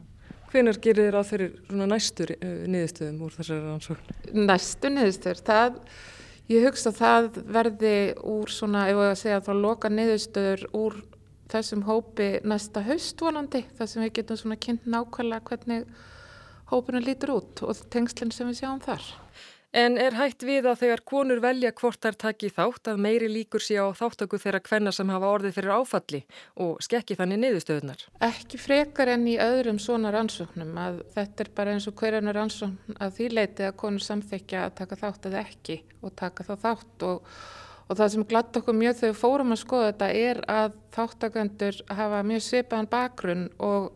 Hvenar 0.51 0.79
gerir 0.83 1.07
þér 1.07 1.15
á 1.15 1.23
þeirri 1.23 1.85
næstur 1.87 2.33
uh, 2.35 2.63
niðurstöðum 2.67 3.21
úr 3.23 3.35
þessari 3.37 3.61
rannsókn? 3.67 4.17
Næstu 4.35 4.91
niðurstöður, 4.91 5.43
það, 5.47 5.77
ég 6.51 6.65
hugsa 6.67 6.91
að 6.91 6.97
það 6.99 7.29
verði 7.55 7.93
úr 8.33 8.51
svona, 8.51 8.87
ef 8.91 8.99
ég 8.99 9.13
að 9.13 9.21
segja 9.21 9.43
þá 9.45 9.51
loka 9.61 9.91
niðurstöður 9.93 10.65
úr 10.75 10.97
þessum 11.51 11.85
hópi 11.87 12.29
næsta 12.47 12.83
haustvonandi, 12.83 13.63
þar 13.77 13.91
sem 13.91 14.03
við 14.05 14.13
getum 14.19 14.39
svona 14.39 14.59
kynnt 14.65 14.87
nákvæmlega 14.91 15.47
hvernig 15.47 15.87
hópunum 16.71 17.03
lítur 17.03 17.35
út 17.37 17.63
og 17.67 17.79
tengslinn 17.91 18.31
sem 18.35 18.47
við 18.51 18.61
sjáum 18.63 18.83
þar. 18.83 19.07
En 19.71 19.95
er 19.95 20.17
hægt 20.19 20.43
við 20.43 20.65
að 20.67 20.81
þegar 20.81 21.01
konur 21.07 21.39
velja 21.39 21.69
hvort 21.71 22.03
þær 22.03 22.15
taki 22.19 22.49
þátt 22.51 22.89
að 22.91 22.97
meiri 23.05 23.29
líkur 23.31 23.63
sé 23.63 23.77
á 23.79 23.87
þáttöku 23.95 24.35
þeirra 24.43 24.59
kvenna 24.59 24.91
sem 24.91 25.07
hafa 25.07 25.29
orðið 25.31 25.53
fyrir 25.55 25.71
áfalli? 25.79 26.19
Og 26.59 26.81
skekki 26.83 27.15
þannig 27.15 27.39
niðurstöðunar? 27.39 28.01
Ekki 28.27 28.59
frekar 28.59 29.13
enn 29.13 29.23
í 29.31 29.37
öðrum 29.39 29.79
svona 29.79 30.11
rannsóknum 30.11 30.75
að 30.75 30.97
þetta 31.15 31.45
er 31.45 31.51
bara 31.55 31.75
eins 31.77 31.87
og 31.87 31.95
hverjana 32.01 32.33
rannsókn 32.35 32.97
að 32.99 33.13
því 33.15 33.27
leiti 33.31 33.63
að 33.69 33.77
konur 33.79 34.03
samþekja 34.03 34.65
að 34.65 34.73
taka 34.81 34.97
þátt 34.99 35.27
eða 35.29 35.43
ekki 35.45 35.77
og 36.01 36.15
taka 36.19 36.45
þá 36.49 36.51
þátt. 36.65 37.05
Og, 37.07 37.29
og 37.87 37.99
það 38.01 38.11
sem 38.15 38.25
glatt 38.33 38.59
okkur 38.59 38.77
mjög 38.81 38.97
þegar 38.99 39.21
fórum 39.21 39.55
að 39.55 39.61
skoða 39.61 39.93
þetta 39.93 40.09
er 40.25 40.41
að 40.51 40.75
þáttakandur 40.97 41.79
hafa 42.01 42.19
mjög 42.27 42.43
svipaðan 42.49 42.91
bakgrunn 42.91 43.47
og 43.63 43.93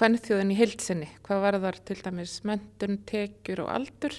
hvern 0.00 0.16
þjóðin 0.16 0.54
í 0.54 0.56
hilsinni, 0.58 1.10
hvað 1.28 1.44
var 1.44 1.60
þar 1.66 1.80
til 1.90 1.98
dæmis 2.00 2.38
mentun, 2.48 2.96
tekjur 3.04 3.66
og 3.66 3.70
aldur 3.76 4.16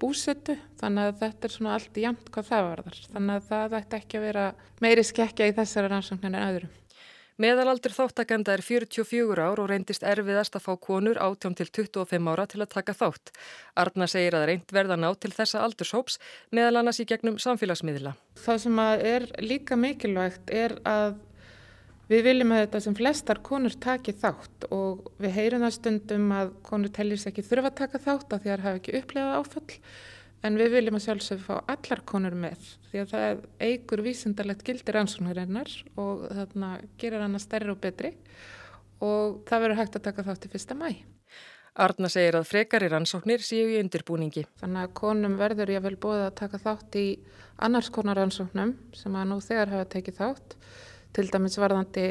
búsetu 0.00 0.56
þannig 0.80 1.10
að 1.10 1.22
þetta 1.22 1.48
er 1.48 1.54
svona 1.54 1.76
allt 1.76 2.02
jæmt 2.02 2.28
hvað 2.34 2.50
það 2.50 2.68
varðar 2.70 3.00
þannig 3.14 3.38
að 3.38 3.48
það 3.50 3.78
ætti 3.80 3.98
ekki 4.00 4.20
að 4.20 4.26
vera 4.28 4.44
meiri 4.80 5.06
skekkja 5.06 5.50
í 5.50 5.56
þessari 5.60 5.92
rannsóknin 5.92 6.36
en 6.36 6.46
öðrum. 6.48 6.76
Meðalaldur 7.40 7.94
þáttakenda 7.96 8.52
er 8.52 8.60
44 8.60 9.40
ár 9.40 9.62
og 9.62 9.70
reyndist 9.70 10.02
erfiðast 10.04 10.58
að 10.58 10.66
fá 10.66 10.74
konur 10.76 11.16
átjón 11.16 11.54
til 11.56 11.70
25 11.70 12.28
ára 12.28 12.44
til 12.50 12.60
að 12.60 12.74
taka 12.74 12.92
þátt. 12.92 13.32
Arna 13.80 14.08
segir 14.12 14.36
að 14.36 14.44
reynd 14.50 14.74
verða 14.76 14.98
ná 15.00 15.08
til 15.16 15.32
þessa 15.32 15.62
aldurshóps 15.64 16.18
meðal 16.52 16.82
annars 16.82 17.00
í 17.00 17.06
gegnum 17.08 17.38
samfélagsmiðla. 17.40 18.12
Það 18.44 18.60
sem 18.66 18.82
er 18.84 19.26
líka 19.40 19.80
mikilvægt 19.80 20.52
er 20.52 20.76
að 20.84 21.16
Við 22.10 22.24
viljum 22.26 22.50
að 22.50 22.64
þetta 22.64 22.78
sem 22.82 22.94
flestar 22.98 23.38
konur 23.46 23.74
taki 23.78 24.12
þátt 24.18 24.64
og 24.74 25.12
við 25.22 25.36
heyrum 25.36 25.62
það 25.62 25.74
stundum 25.76 26.32
að 26.34 26.48
konur 26.66 26.90
tellir 26.94 27.20
sér 27.20 27.30
ekki 27.30 27.44
þurfa 27.46 27.70
að 27.70 27.76
taka 27.84 28.00
þátt 28.02 28.34
að 28.34 28.40
því 28.40 28.50
að 28.50 28.56
það 28.56 28.66
hafa 28.66 28.80
ekki 28.80 28.94
upplegað 28.98 29.36
áfall 29.36 29.76
en 30.48 30.58
við 30.58 30.74
viljum 30.74 30.98
að 30.98 31.04
sjálfsögðu 31.04 31.44
fá 31.44 31.70
allar 31.74 32.02
konur 32.10 32.36
með 32.46 32.66
því 32.90 33.02
að 33.04 33.14
það 33.14 33.44
eigur 33.68 34.02
vísindarlegt 34.08 34.66
gildir 34.66 34.98
ansóknarinnar 35.04 35.76
og 36.00 36.26
þarna 36.34 36.72
gerir 36.98 37.24
hana 37.28 37.44
stærri 37.46 37.70
og 37.70 37.80
betri 37.84 38.12
og 38.98 39.40
það 39.46 39.64
verður 39.68 39.80
hægt 39.84 40.00
að 40.00 40.06
taka 40.10 40.26
þátt 40.26 40.50
í 40.50 40.52
fyrsta 40.56 40.80
mæ. 40.82 40.90
Arna 41.80 42.10
segir 42.10 42.34
að 42.34 42.48
frekari 42.50 42.88
rannsóknir 42.90 43.44
séu 43.46 43.68
í 43.70 43.78
undirbúningi. 43.78 44.42
Þannig 44.58 44.88
að 44.88 44.94
konum 44.98 45.38
verður 45.38 45.70
ég 45.76 45.84
vel 45.84 45.94
bóða 45.94 46.26
að 46.26 46.38
taka 46.42 46.58
þátt 46.58 46.98
í 46.98 47.08
annars 47.62 47.94
konar 47.94 48.18
rannsóknum 48.18 48.74
sem 48.98 49.14
að 49.14 49.30
nú 49.30 49.38
þegar 49.44 49.76
hafa 49.76 49.92
tekið 49.94 50.18
þátt 50.18 50.56
til 51.16 51.26
dæmis 51.30 51.58
varðandi 51.60 52.06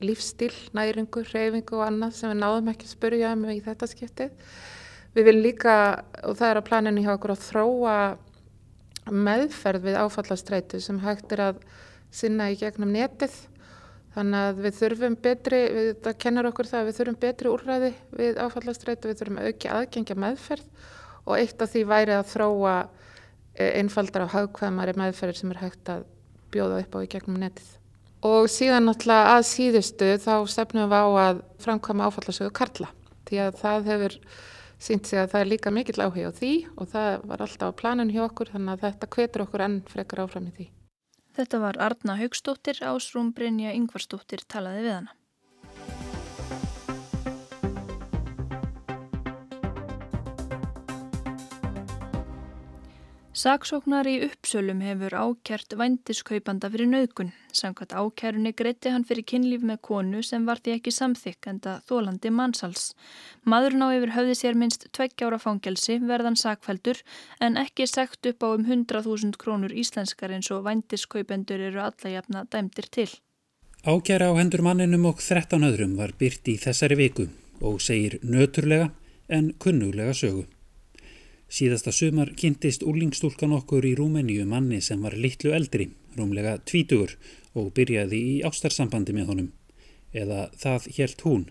lífstíl, 0.00 0.52
næringu, 0.76 1.22
reyfingu 1.28 1.76
og 1.76 1.86
annað 1.86 2.16
sem 2.16 2.32
við 2.32 2.40
náðum 2.40 2.70
ekki 2.72 2.88
að 2.88 2.94
spurja 2.94 3.34
um 3.36 3.44
í 3.52 3.60
þetta 3.64 3.88
skiptið. 3.90 4.50
Við 5.14 5.26
viljum 5.26 5.44
líka, 5.44 5.76
og 6.24 6.36
það 6.38 6.50
er 6.52 6.60
á 6.62 6.68
planinu 6.68 7.04
hjá 7.04 7.12
okkur 7.16 7.34
að 7.34 7.46
þróa 7.48 7.96
meðferð 9.10 9.88
við 9.88 9.98
áfallastreitu 10.00 10.80
sem 10.82 11.00
hægt 11.02 11.32
er 11.34 11.44
að 11.50 11.64
sinna 12.14 12.50
í 12.52 12.58
gegnum 12.60 12.92
netið. 12.94 13.34
Þannig 14.14 14.46
að 14.46 14.62
við 14.64 14.78
þurfum 14.80 15.16
betri, 15.22 15.60
við, 15.74 15.90
það 16.04 16.16
kennur 16.24 16.48
okkur 16.50 16.70
það 16.70 16.80
að 16.80 16.88
við 16.88 16.96
þurfum 16.98 17.18
betri 17.24 17.50
úrræði 17.50 17.90
við 18.18 18.40
áfallastreitu, 18.42 19.10
við 19.10 19.20
þurfum 19.20 19.42
auki 19.44 19.70
aðgengja 19.70 20.16
meðferð 20.18 20.88
og 21.26 21.36
eitt 21.36 21.62
af 21.62 21.70
því 21.70 21.84
væri 21.90 22.16
að 22.16 22.32
þróa 22.32 22.74
eh, 23.54 23.76
einfaldar 23.78 24.26
á 24.26 24.34
hagkvæmari 24.34 24.96
meðferðir 24.98 25.42
sem 25.42 25.54
er 25.54 25.62
hægt 25.62 25.92
að 25.92 26.08
bjóða 26.50 26.80
upp 26.82 26.98
á 26.98 27.04
í 27.04 27.12
gegnum 27.12 27.38
netið. 27.38 27.79
Og 28.26 28.50
síðan 28.52 28.84
náttúrulega 28.84 29.36
að 29.36 29.46
síðustu 29.48 30.08
þá 30.20 30.34
stefnum 30.52 30.90
við 30.90 30.96
á 31.00 31.08
að 31.24 31.38
framkvæma 31.64 32.08
áfallasögu 32.10 32.52
Karla 32.52 32.90
því 33.30 33.38
að 33.46 33.60
það 33.60 33.86
hefur 33.92 34.16
sínt 34.80 35.08
sig 35.08 35.20
að 35.20 35.30
það 35.32 35.40
er 35.40 35.50
líka 35.52 35.72
mikill 35.72 36.02
áhug 36.04 36.28
á 36.28 36.32
því 36.36 36.52
og 36.76 36.90
það 36.92 37.24
var 37.30 37.44
alltaf 37.44 37.72
á 37.72 37.78
planun 37.80 38.12
hjá 38.12 38.24
okkur 38.26 38.52
þannig 38.52 38.74
að 38.74 38.84
þetta 38.86 39.10
kvetur 39.16 39.44
okkur 39.46 39.64
enn 39.64 39.78
frekar 39.88 40.24
áfram 40.24 40.50
í 40.50 40.54
því. 40.56 40.68
Þetta 41.40 41.60
var 41.62 41.78
Arna 41.80 42.16
Haugstóttir, 42.18 42.82
Ásrún 42.84 43.32
Brynja 43.32 43.72
Yngvarstóttir 43.76 44.44
talaði 44.50 44.84
við 44.84 44.96
hana. 44.98 45.16
Saksóknar 53.40 54.04
í 54.04 54.18
uppsölum 54.26 54.82
hefur 54.84 55.14
ákjært 55.16 55.72
vændiskaupanda 55.80 56.68
fyrir 56.68 56.90
nöðgun. 56.90 57.30
Samkvæmt 57.56 57.94
ákjærunni 57.96 58.50
greitti 58.58 58.90
hann 58.92 59.06
fyrir 59.08 59.24
kynlíf 59.30 59.62
með 59.64 59.78
konu 59.86 60.20
sem 60.26 60.44
var 60.44 60.60
því 60.60 60.74
ekki 60.74 60.92
samþykkenda 60.92 61.78
þólandi 61.88 62.34
mannsals. 62.36 62.90
Maðurinn 63.48 63.86
á 63.86 63.88
yfir 63.96 64.12
höfði 64.18 64.36
sér 64.42 64.60
minst 64.60 64.84
tveggjára 64.92 65.40
fangelsi 65.40 65.96
verðan 66.04 66.36
sakfældur 66.36 67.00
en 67.40 67.56
ekki 67.62 67.88
sagt 67.88 68.28
upp 68.28 68.44
á 68.44 68.48
um 68.50 68.68
100.000 68.68 69.40
krónur 69.40 69.72
íslenskar 69.72 70.36
eins 70.36 70.52
og 70.52 70.66
vændiskaupendur 70.68 71.64
eru 71.70 71.80
alla 71.86 72.16
jafna 72.18 72.44
dæmdir 72.44 72.92
til. 72.92 73.08
Ákjæra 73.88 74.28
á 74.28 74.34
hendur 74.36 74.66
manninum 74.68 75.08
og 75.14 75.24
13 75.24 75.64
öðrum 75.64 75.96
var 75.96 76.12
byrt 76.12 76.44
í 76.44 76.60
þessari 76.60 77.04
viku 77.06 77.30
og 77.64 77.80
segir 77.80 78.20
nöturlega 78.20 78.92
en 79.32 79.54
kunnulega 79.56 80.12
sögu. 80.12 80.44
Síðasta 81.50 81.92
sumar 81.92 82.30
kynntist 82.38 82.84
úlingstúlkan 82.86 83.54
okkur 83.56 83.86
í 83.88 83.94
Rúmeníu 83.98 84.46
manni 84.46 84.80
sem 84.80 85.00
var 85.02 85.16
litlu 85.18 85.54
eldri, 85.56 85.90
rúmlega 86.16 86.58
tvítugur 86.62 87.16
og 87.58 87.72
byrjaði 87.74 88.20
í 88.34 88.36
ástarsambandi 88.46 89.16
með 89.16 89.32
honum. 89.32 89.48
Eða 90.14 90.50
það 90.58 90.86
helt 90.98 91.26
hún. 91.26 91.48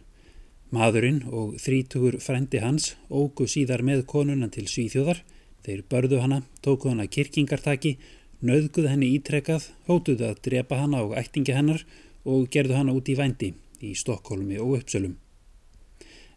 Maðurinn 0.71 1.25
og 1.27 1.57
þrítugur 1.59 2.19
frendi 2.23 2.61
hans 2.63 2.93
ógu 3.09 3.47
síðar 3.49 3.83
með 3.83 4.05
konuna 4.07 4.47
til 4.53 4.67
Svíþjóðar 4.69 5.23
Þeir 5.65 5.83
börðu 5.91 6.19
hana, 6.23 6.39
tóku 6.63 6.89
hana 6.89 7.07
kirkingartaki, 7.11 7.97
nöðguð 8.41 8.87
henni 8.93 9.11
ítrekað, 9.17 9.67
hótuðu 9.89 10.29
að 10.29 10.43
drepa 10.47 10.79
hana 10.79 11.03
og 11.05 11.17
ættingi 11.19 11.55
hennar 11.55 11.83
og 12.25 12.47
gerðu 12.53 12.79
hana 12.79 12.95
út 12.95 13.11
í 13.11 13.17
vændi 13.19 13.51
í 13.83 13.95
Stokkólmi 13.99 14.59
og 14.63 14.79
Uppsölum. 14.79 15.17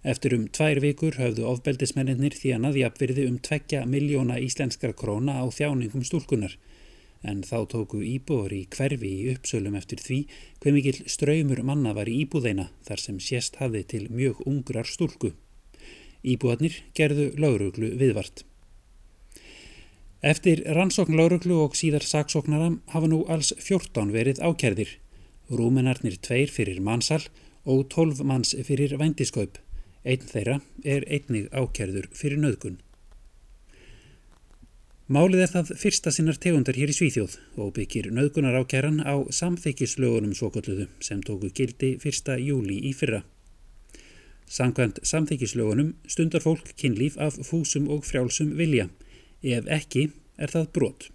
Eftir 0.02 0.34
um 0.34 0.48
tvær 0.50 0.80
vikur 0.82 1.14
höfðu 1.14 1.46
ofbeldismennir 1.46 2.34
því 2.34 2.56
að 2.56 2.62
naðjapvirði 2.64 3.26
um 3.30 3.38
tvekja 3.38 3.84
miljóna 3.86 4.40
íslenskar 4.42 4.96
króna 4.98 5.38
á 5.38 5.46
þjáningum 5.46 6.02
stúlkunar 6.02 6.56
en 7.22 7.42
þá 7.46 7.58
tóku 7.70 8.00
íbúður 8.02 8.54
í 8.56 8.62
hverfi 8.74 9.10
í 9.10 9.26
uppsölum 9.36 9.76
eftir 9.78 10.02
því 10.02 10.18
hver 10.62 10.74
mikil 10.76 10.96
ströymur 11.14 11.62
manna 11.66 11.94
var 11.94 12.10
í 12.10 12.16
íbúðeina 12.24 12.68
þar 12.86 13.02
sem 13.04 13.20
sérst 13.22 13.60
hafði 13.62 13.84
til 13.94 14.02
mjög 14.10 14.42
ungrar 14.46 14.88
stúlku. 14.90 15.32
Íbúðarnir 16.22 16.82
gerðu 16.98 17.30
lauruglu 17.38 17.92
viðvart. 17.98 18.42
Eftir 20.22 20.62
rannsókn 20.76 21.18
lauruglu 21.18 21.58
og 21.64 21.78
síðar 21.78 22.04
saksóknara 22.06 22.70
hafa 22.92 23.10
nú 23.10 23.24
alls 23.30 23.50
14 23.58 24.12
verið 24.14 24.42
ákerðir, 24.42 24.98
rúmenarnir 25.50 26.18
tveir 26.22 26.50
fyrir 26.50 26.78
mannsal 26.82 27.24
og 27.66 27.88
12 27.90 28.22
manns 28.26 28.54
fyrir 28.66 28.94
vændiskaupp. 28.98 29.58
Einn 30.02 30.24
þeirra 30.26 30.60
er 30.82 31.04
einnig 31.06 31.46
ákerður 31.54 32.08
fyrir 32.16 32.40
nöðgun. 32.42 32.80
Málið 35.12 35.42
er 35.44 35.50
það 35.52 35.70
fyrsta 35.76 36.10
sinnar 36.14 36.38
tegundar 36.40 36.78
hér 36.78 36.90
í 36.90 36.94
Svíþjóð 36.96 37.34
og 37.60 37.74
byggir 37.76 38.08
nöðgunar 38.16 38.56
ákæran 38.62 39.02
á 39.04 39.20
samþykkislögunum 39.34 40.32
svokölluðu 40.38 40.86
sem 41.04 41.20
tóku 41.26 41.50
gildi 41.52 41.96
1. 42.00 42.30
júli 42.40 42.78
í 42.88 42.94
fyrra. 42.96 43.20
Samkvæmt 44.48 45.02
samþykkislögunum 45.06 45.94
stundar 46.08 46.42
fólk 46.44 46.72
kynlíf 46.80 47.18
af 47.20 47.36
fúsum 47.44 47.90
og 47.92 48.06
frjálsum 48.08 48.54
vilja. 48.56 48.88
Ef 49.42 49.68
ekki 49.68 50.08
er 50.38 50.54
það 50.54 50.72
brot. 50.78 51.08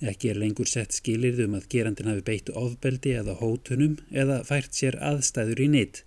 Ekki 0.00 0.32
er 0.32 0.40
lengur 0.40 0.68
sett 0.68 0.96
skilirðum 0.96 1.54
að 1.56 1.68
gerandin 1.72 2.10
hafi 2.10 2.24
beitt 2.26 2.50
ofbeldi 2.52 3.14
eða 3.20 3.38
hótunum 3.40 3.96
eða 4.12 4.42
fært 4.44 4.76
sér 4.76 4.98
aðstæður 5.00 5.62
í 5.66 5.68
neitt. 5.72 6.02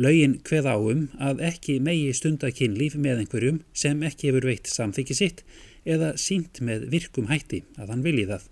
Laugin 0.00 0.38
hveð 0.48 0.66
áum 0.70 1.00
að 1.20 1.42
ekki 1.44 1.74
megi 1.84 2.14
stundakynlíf 2.16 2.94
með 2.96 3.18
einhverjum 3.24 3.58
sem 3.76 4.00
ekki 4.08 4.30
hefur 4.30 4.46
veitt 4.48 4.70
samþykki 4.72 5.16
sitt 5.18 5.42
eða 5.84 6.14
sínt 6.20 6.62
með 6.64 6.86
virkum 6.94 7.28
hætti 7.28 7.60
að 7.76 7.92
hann 7.92 8.04
vilji 8.06 8.24
það. 8.30 8.46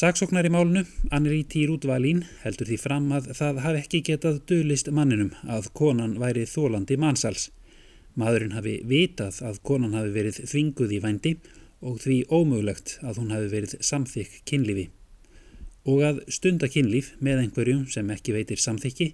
Saksóknar 0.00 0.46
í 0.46 0.52
málnu, 0.54 0.84
Anneli 1.10 1.42
Týrútvalín, 1.50 2.22
heldur 2.44 2.68
því 2.70 2.78
fram 2.80 3.10
að 3.12 3.32
það 3.36 3.58
hafi 3.64 3.80
ekki 3.82 4.00
getað 4.06 4.38
dölist 4.48 4.88
manninum 4.94 5.34
að 5.50 5.68
konan 5.76 6.14
væri 6.22 6.46
þólandi 6.48 6.96
mannsals. 7.02 7.48
Maðurinn 8.16 8.54
hafi 8.56 8.78
vitað 8.86 9.42
að 9.50 9.58
konan 9.66 9.98
hafi 9.98 10.14
verið 10.14 10.40
þvinguð 10.46 10.94
í 10.96 11.02
vændi 11.04 11.34
og 11.84 12.00
því 12.06 12.22
ómögulegt 12.30 12.96
að 13.02 13.20
hún 13.20 13.34
hafi 13.34 13.52
verið 13.52 13.76
samþykk 13.90 14.40
kynlífi 14.48 14.86
og 15.88 16.04
að 16.04 16.22
stunda 16.28 16.68
kynlíf 16.68 17.14
með 17.24 17.44
einhverjum 17.44 17.84
sem 17.88 18.10
ekki 18.12 18.34
veitir 18.36 18.60
samþykki, 18.60 19.12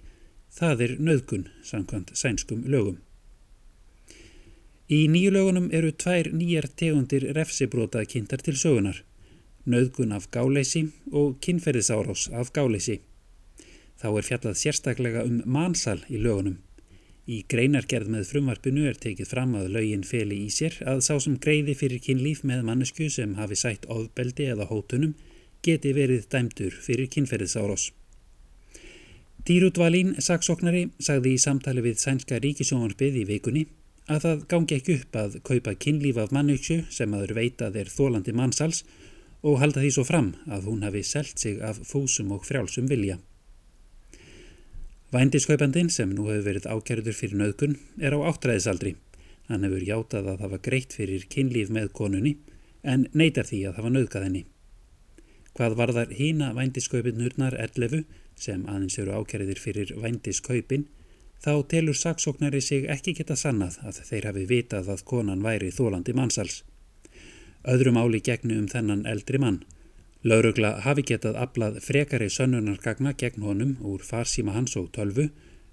það 0.51 0.83
er 0.85 0.95
nöðgun 0.99 1.47
samkvæmt 1.63 2.13
sænskum 2.17 2.63
lögum. 2.67 2.97
Í 4.87 5.07
nýju 5.11 5.33
lögunum 5.35 5.67
eru 5.75 5.91
tvær 5.91 6.29
nýjar 6.31 6.69
tegundir 6.79 7.25
refsibróta 7.35 8.05
kynntar 8.07 8.43
til 8.43 8.55
sögunar, 8.55 9.01
nöðgun 9.67 10.15
af 10.15 10.29
gáleysi 10.31 10.87
og 11.11 11.41
kynferðisárás 11.43 12.29
af 12.31 12.53
gáleysi. 12.55 13.01
Þá 13.99 14.07
er 14.13 14.27
fjallað 14.29 14.61
sérstaklega 14.61 15.25
um 15.27 15.41
mansal 15.45 15.99
í 16.07 16.21
lögunum. 16.21 16.61
Í 17.27 17.41
greinargerð 17.51 18.07
með 18.13 18.29
frumvarpinu 18.29 18.85
er 18.87 18.95
tekið 18.95 19.27
fram 19.27 19.57
að 19.59 19.73
lögin 19.75 20.05
feli 20.07 20.37
í 20.45 20.51
sér 20.53 20.77
að 20.87 21.01
sá 21.03 21.17
sem 21.19 21.35
greiði 21.43 21.75
fyrir 21.75 21.99
kynlíf 22.05 22.45
með 22.47 22.63
mannesku 22.69 23.09
sem 23.11 23.33
hafi 23.35 23.57
sætt 23.59 23.89
ofbeldi 23.91 24.47
eða 24.53 24.69
hótunum 24.69 25.17
geti 25.67 25.93
verið 25.95 26.27
dæmdur 26.31 26.75
fyrir 26.87 27.09
kynferðisárós. 27.13 27.91
Dýrútvalín 29.47 30.15
saksóknari 30.19 30.89
sagði 30.99 31.37
í 31.37 31.39
samtali 31.39 31.83
við 31.85 32.01
sænska 32.01 32.39
ríkisjónvarpið 32.43 33.21
í 33.21 33.27
vikunni 33.29 33.67
að 34.11 34.23
það 34.23 34.41
gangi 34.51 34.75
ekki 34.77 34.95
upp 34.97 35.19
að 35.19 35.37
kaupa 35.47 35.73
kynlíf 35.83 36.19
af 36.19 36.33
mannauksju 36.35 36.81
sem 36.91 37.13
aður 37.15 37.35
veitað 37.37 37.77
er 37.83 37.91
þólandi 37.91 38.33
mannsals 38.35 38.83
og 39.47 39.59
halda 39.61 39.83
því 39.83 39.91
svo 39.95 40.03
fram 40.07 40.33
að 40.51 40.67
hún 40.67 40.83
hafi 40.83 41.03
selt 41.07 41.39
sig 41.39 41.61
af 41.63 41.79
fúsum 41.87 42.33
og 42.35 42.43
frjálsum 42.47 42.89
vilja. 42.91 43.19
Vændiskaupandin 45.15 45.89
sem 45.93 46.11
nú 46.11 46.27
hefur 46.27 46.43
verið 46.49 46.67
ákjörður 46.67 47.15
fyrir 47.15 47.39
nöðgun 47.39 47.77
er 48.03 48.15
á 48.15 48.19
áttræðisaldri. 48.27 48.97
Hann 49.47 49.63
hefur 49.63 49.87
játað 49.87 50.27
að 50.33 50.43
hafa 50.43 50.59
greitt 50.67 50.95
fyrir 50.97 51.23
kynlíf 51.31 51.71
með 51.71 51.93
konunni 51.95 52.35
en 52.83 53.07
neytar 53.13 53.47
því 53.47 53.63
að 53.69 53.79
hafa 53.79 53.95
nöðgað 53.95 54.27
henni. 54.27 54.43
Hvað 55.57 55.73
varðar 55.79 56.11
hína 56.13 56.51
vændiskaupinurnar 56.53 57.55
11 57.57 58.03
sem 58.37 58.65
aðeins 58.69 58.99
eru 59.01 59.15
ákjæriðir 59.17 59.61
fyrir 59.61 59.93
vændiskaupin 60.03 60.83
þá 61.41 61.53
telur 61.71 61.97
saksóknari 61.97 62.61
sig 62.61 62.85
ekki 62.93 63.15
geta 63.17 63.37
sannað 63.41 63.79
að 63.89 64.03
þeir 64.09 64.27
hafi 64.29 64.45
vitað 64.51 64.91
að 64.93 65.03
konan 65.11 65.41
væri 65.41 65.71
þólandi 65.73 66.13
mannsals. 66.13 66.61
Öðrum 67.65 67.97
áli 67.97 68.21
gegnu 68.21 68.59
um 68.61 68.69
þennan 68.69 69.03
eldri 69.09 69.41
mann. 69.41 69.63
Laurugla 70.21 70.75
hafi 70.85 71.07
getað 71.09 71.41
aflað 71.41 71.81
frekari 71.87 72.29
sönnunarkagna 72.37 73.17
gegn 73.17 73.49
honum 73.49 73.75
úr 73.81 74.05
farsíma 74.05 74.53
hans 74.53 74.77
og 74.77 74.91
tölvu 74.93 75.29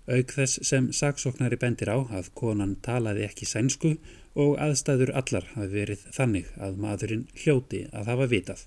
auk 0.09 0.33
þess 0.37 0.64
sem 0.68 0.92
saksóknari 0.92 1.61
bendir 1.61 1.92
á 1.92 2.01
að 2.01 2.33
konan 2.40 2.77
talaði 2.85 3.25
ekki 3.29 3.49
sænsku 3.49 3.97
og 4.35 4.57
aðstæður 4.61 5.12
allar 5.20 5.49
hafi 5.55 5.73
verið 5.77 6.09
þannig 6.16 6.53
að 6.57 6.81
maðurinn 6.85 7.29
hljóti 7.42 7.85
að 7.92 8.12
hafa 8.12 8.33
vitað. 8.33 8.64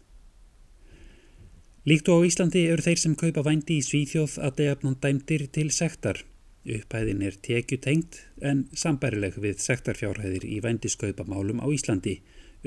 Líkt 1.87 2.09
og 2.11 2.19
á 2.19 2.27
Íslandi 2.27 2.65
eru 2.67 2.83
þeir 2.83 2.99
sem 2.99 3.13
kaupa 3.15 3.45
vændi 3.47 3.77
í 3.79 3.83
Svíþjóð 3.85 4.33
að 4.43 4.55
degafnum 4.57 4.95
dæmdir 4.99 5.45
til 5.55 5.69
sektar. 5.71 6.17
Upphæðin 6.67 7.21
er 7.23 7.35
tekjutengt 7.39 8.17
en 8.43 8.65
sambærileg 8.75 9.37
við 9.39 9.61
sektarfjárhæðir 9.63 10.43
í 10.43 10.57
vændiskaupamálum 10.65 11.61
á 11.63 11.67
Íslandi 11.71 12.17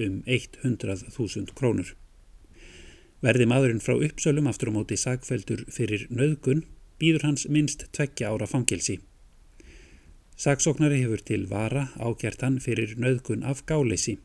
um 0.01 0.23
100.000 0.25 1.53
krónur. 1.59 1.91
Verði 3.21 3.45
maðurinn 3.51 3.83
frá 3.85 3.99
uppsölum 3.99 4.49
aftur 4.49 4.73
á 4.73 4.77
móti 4.79 4.97
sagfeldur 4.97 5.67
fyrir 5.69 6.07
nöðgun 6.09 6.63
býður 6.97 7.27
hans 7.29 7.45
minst 7.53 7.85
tveggja 7.93 8.31
ára 8.33 8.49
fangilsi. 8.49 9.03
Saksóknari 10.41 11.03
hefur 11.03 11.21
til 11.21 11.45
vara 11.51 11.91
ákjart 12.01 12.47
hann 12.47 12.57
fyrir 12.65 12.97
nöðgun 12.97 13.45
af 13.45 13.67
gáleysi. 13.69 14.17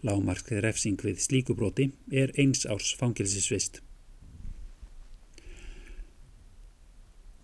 Lámarkið 0.00 0.64
refsing 0.64 1.04
við 1.04 1.20
slíkubróti 1.20 1.90
er 2.08 2.32
eins 2.40 2.64
árs 2.64 2.94
fangilsisvist. 2.96 3.82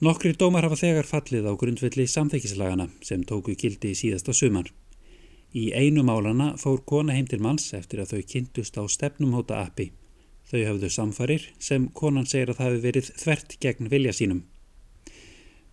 Nokkri 0.05 0.35
dómar 0.37 0.67
hafa 0.67 0.77
þegar 0.77 1.07
fallið 1.09 1.47
á 1.49 1.53
grundvelli 1.57 2.05
samþekkislagana 2.11 2.85
sem 3.09 3.23
tóku 3.25 3.55
gildi 3.57 3.95
í 3.95 3.97
síðasta 3.97 4.35
sumar. 4.37 4.67
Í 5.57 5.71
einu 5.73 6.03
málana 6.05 6.49
fór 6.61 6.83
kona 6.85 7.15
heim 7.17 7.29
til 7.31 7.39
manns 7.41 7.71
eftir 7.79 8.03
að 8.03 8.11
þau 8.11 8.27
kynntust 8.33 8.77
á 8.77 8.85
stefnumhóta 8.85 9.63
appi. 9.63 9.87
Þau 10.51 10.61
hafðu 10.67 10.91
samfarir 10.93 11.47
sem 11.69 11.87
konan 12.01 12.29
segir 12.29 12.53
að 12.53 12.59
það 12.59 12.69
hefði 12.69 12.85
verið 12.89 13.11
þvert 13.23 13.57
gegn 13.65 13.91
vilja 13.95 14.15
sínum. 14.19 14.45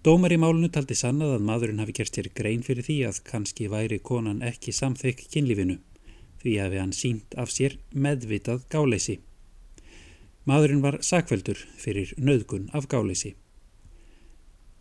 Dómar 0.06 0.38
í 0.38 0.40
málunu 0.46 0.72
taldi 0.72 0.96
sannað 1.02 1.36
að 1.36 1.46
maðurinn 1.50 1.84
hafi 1.84 1.98
gert 2.00 2.16
sér 2.16 2.32
grein 2.38 2.64
fyrir 2.64 2.88
því 2.88 2.98
að 3.10 3.22
kannski 3.34 3.68
væri 3.74 4.00
konan 4.00 4.40
ekki 4.48 4.72
samþekk 4.72 5.28
kynlífinu, 5.34 5.80
því 6.40 6.58
hafi 6.62 6.84
hann 6.86 6.96
sínt 6.96 7.36
af 7.36 7.52
sér 7.52 7.82
meðvitað 7.92 8.64
gáleysi. 8.72 9.20
Maðurinn 10.48 10.86
var 10.88 11.02
sakveldur 11.04 11.60
fyrir 11.76 12.16
nöðgun 12.16 12.72
af 12.72 12.88
gáleysi. 12.88 13.36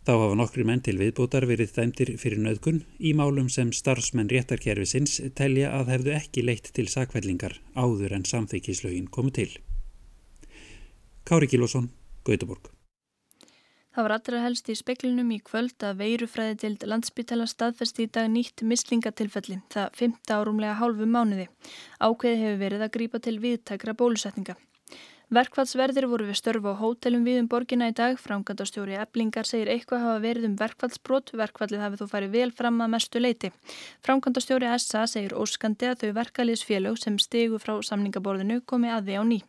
Þá 0.01 0.11
hafa 0.17 0.35
nokkri 0.39 0.63
menn 0.65 0.81
til 0.81 0.95
viðbútar 0.97 1.45
verið 1.45 1.75
dæmtir 1.75 2.09
fyrir 2.17 2.41
nöðgun 2.41 2.79
í 2.97 3.11
málum 3.13 3.51
sem 3.53 3.69
starfsmenn 3.69 4.31
réttarkerfisins 4.33 5.19
telja 5.37 5.69
að 5.77 5.91
hefðu 5.93 6.15
ekki 6.17 6.45
leitt 6.47 6.71
til 6.73 6.87
sakvellingar 6.89 7.59
áður 7.77 8.17
en 8.17 8.25
samþykkislaugin 8.25 9.11
komu 9.13 9.29
til. 9.35 9.51
Kári 11.29 11.51
Kílosson, 11.51 11.91
Gautaborg. 12.25 12.71
Það 13.91 14.07
var 14.07 14.13
allra 14.15 14.41
helst 14.45 14.69
í 14.71 14.77
speklinum 14.79 15.29
í 15.35 15.37
kvöld 15.43 15.83
að 15.85 16.01
veirufræði 16.01 16.57
til 16.63 16.89
landsbytala 16.89 17.45
staðfesti 17.45 18.07
í 18.07 18.11
dag 18.17 18.29
nýtt 18.31 18.63
mislingatilfelli, 18.65 19.59
það 19.69 19.97
5 19.99 20.33
árumlega 20.33 20.79
hálfu 20.79 21.05
mánuði. 21.05 21.49
Ákveði 21.99 22.41
hefur 22.41 22.61
verið 22.65 22.85
að 22.87 22.93
grípa 22.97 23.21
til 23.21 23.37
viðtækra 23.43 23.93
bólusetninga. 23.99 24.55
Verkfallsverðir 25.31 26.09
voru 26.11 26.25
við 26.27 26.35
störfu 26.35 26.73
á 26.75 26.75
hótelum 26.75 27.21
við 27.23 27.37
um 27.39 27.45
borgina 27.47 27.87
í 27.87 27.93
dag. 27.95 28.17
Framkvæmdastjóri 28.19 28.97
Eblingar 28.99 29.47
segir 29.47 29.69
eitthvað 29.71 30.03
hafa 30.03 30.17
verið 30.25 30.47
um 30.49 30.57
verkfallsbrot. 30.59 31.31
Verkfallið 31.39 31.83
hafi 31.85 31.99
þó 32.01 32.03
farið 32.11 32.33
vel 32.35 32.51
fram 32.57 32.83
að 32.83 32.91
mestu 32.97 33.21
leiti. 33.23 33.53
Framkvæmdastjóri 34.03 34.67
SA 34.75 35.05
segir 35.07 35.37
óskandi 35.39 35.87
að 35.87 36.03
þau 36.03 36.11
verkaliðsfélög 36.19 36.99
sem 36.99 37.15
stegu 37.15 37.63
frá 37.63 37.77
samningaborðinu 37.79 38.59
komi 38.67 38.91
að 38.91 39.07
því 39.07 39.15
á 39.15 39.23
ný. 39.31 39.39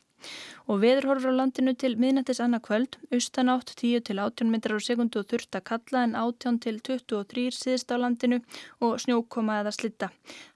Og 0.71 0.79
veðurhorfur 0.83 1.35
á 1.35 1.41
landinu 1.41 1.75
til 1.75 1.97
miðnættis 1.99 2.41
annað 2.43 2.63
kvöld, 2.69 2.99
austanátt 3.11 3.73
10 3.75 4.05
til 4.07 4.21
18 4.23 4.51
metrar 4.53 4.79
á 4.79 4.83
sekundu 4.87 5.19
og 5.21 5.29
þurft 5.33 5.59
að 5.59 5.67
kalla 5.71 6.05
en 6.07 6.15
18 6.15 6.61
til 6.63 6.79
23 6.81 7.51
síðst 7.57 7.91
á 7.91 7.97
landinu 7.99 8.39
og 8.81 9.01
snjókoma 9.03 9.59
eða 9.63 9.75
slitta. 9.75 10.11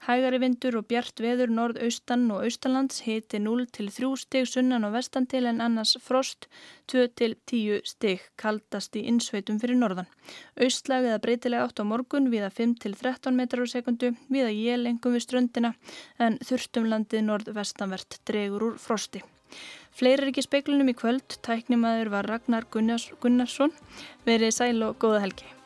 Hægari 0.07 0.39
vindur 0.39 0.79
og 0.79 0.87
bjart 0.87 1.19
veður 1.19 1.51
norð-austan 1.51 2.25
og 2.31 2.47
austalands 2.47 3.03
hiti 3.03 3.43
0 3.43 3.67
til 3.75 3.91
3 3.91 4.13
stig 4.23 4.47
sunnan 4.47 4.87
og 4.87 4.95
vestan 4.95 5.27
til 5.27 5.45
en 5.45 5.61
annars 5.61 5.97
frost 6.01 6.47
2 6.87 7.07
til 7.19 7.35
10 7.45 7.81
stig 7.83 8.23
kaldast 8.39 8.95
í 8.95 9.03
innsveitum 9.11 9.59
fyrir 9.59 9.79
norðan. 9.79 10.07
Austlag 10.55 11.03
eða 11.03 11.21
breytilega 11.23 11.67
átt 11.67 11.83
á 11.83 11.85
morgun 11.85 12.31
viða 12.31 12.49
5 12.49 12.77
til 12.83 12.95
13 12.95 13.35
metrar 13.35 13.67
á 13.67 13.73
sekundu, 13.75 14.13
viða 14.31 14.51
jél 14.55 14.87
engum 14.87 15.15
við 15.17 15.27
ströndina 15.27 15.73
en 16.17 16.39
þurftum 16.47 16.87
landið 16.91 17.27
norð-vestanvert 17.27 18.21
dregur 18.25 18.71
úr 18.71 18.79
frosti. 18.81 19.23
Fleiri 19.97 20.27
er 20.27 20.31
ekki 20.31 20.45
speiklunum 20.45 20.91
í 20.91 20.95
kvöld, 20.97 21.39
tæknimaður 21.45 22.11
var 22.13 22.29
Ragnar 22.29 22.67
Gunnars, 22.73 23.09
Gunnarsson, 23.23 23.73
verið 24.27 24.53
sæl 24.59 24.83
og 24.85 24.99
góða 25.01 25.23
helgi. 25.25 25.56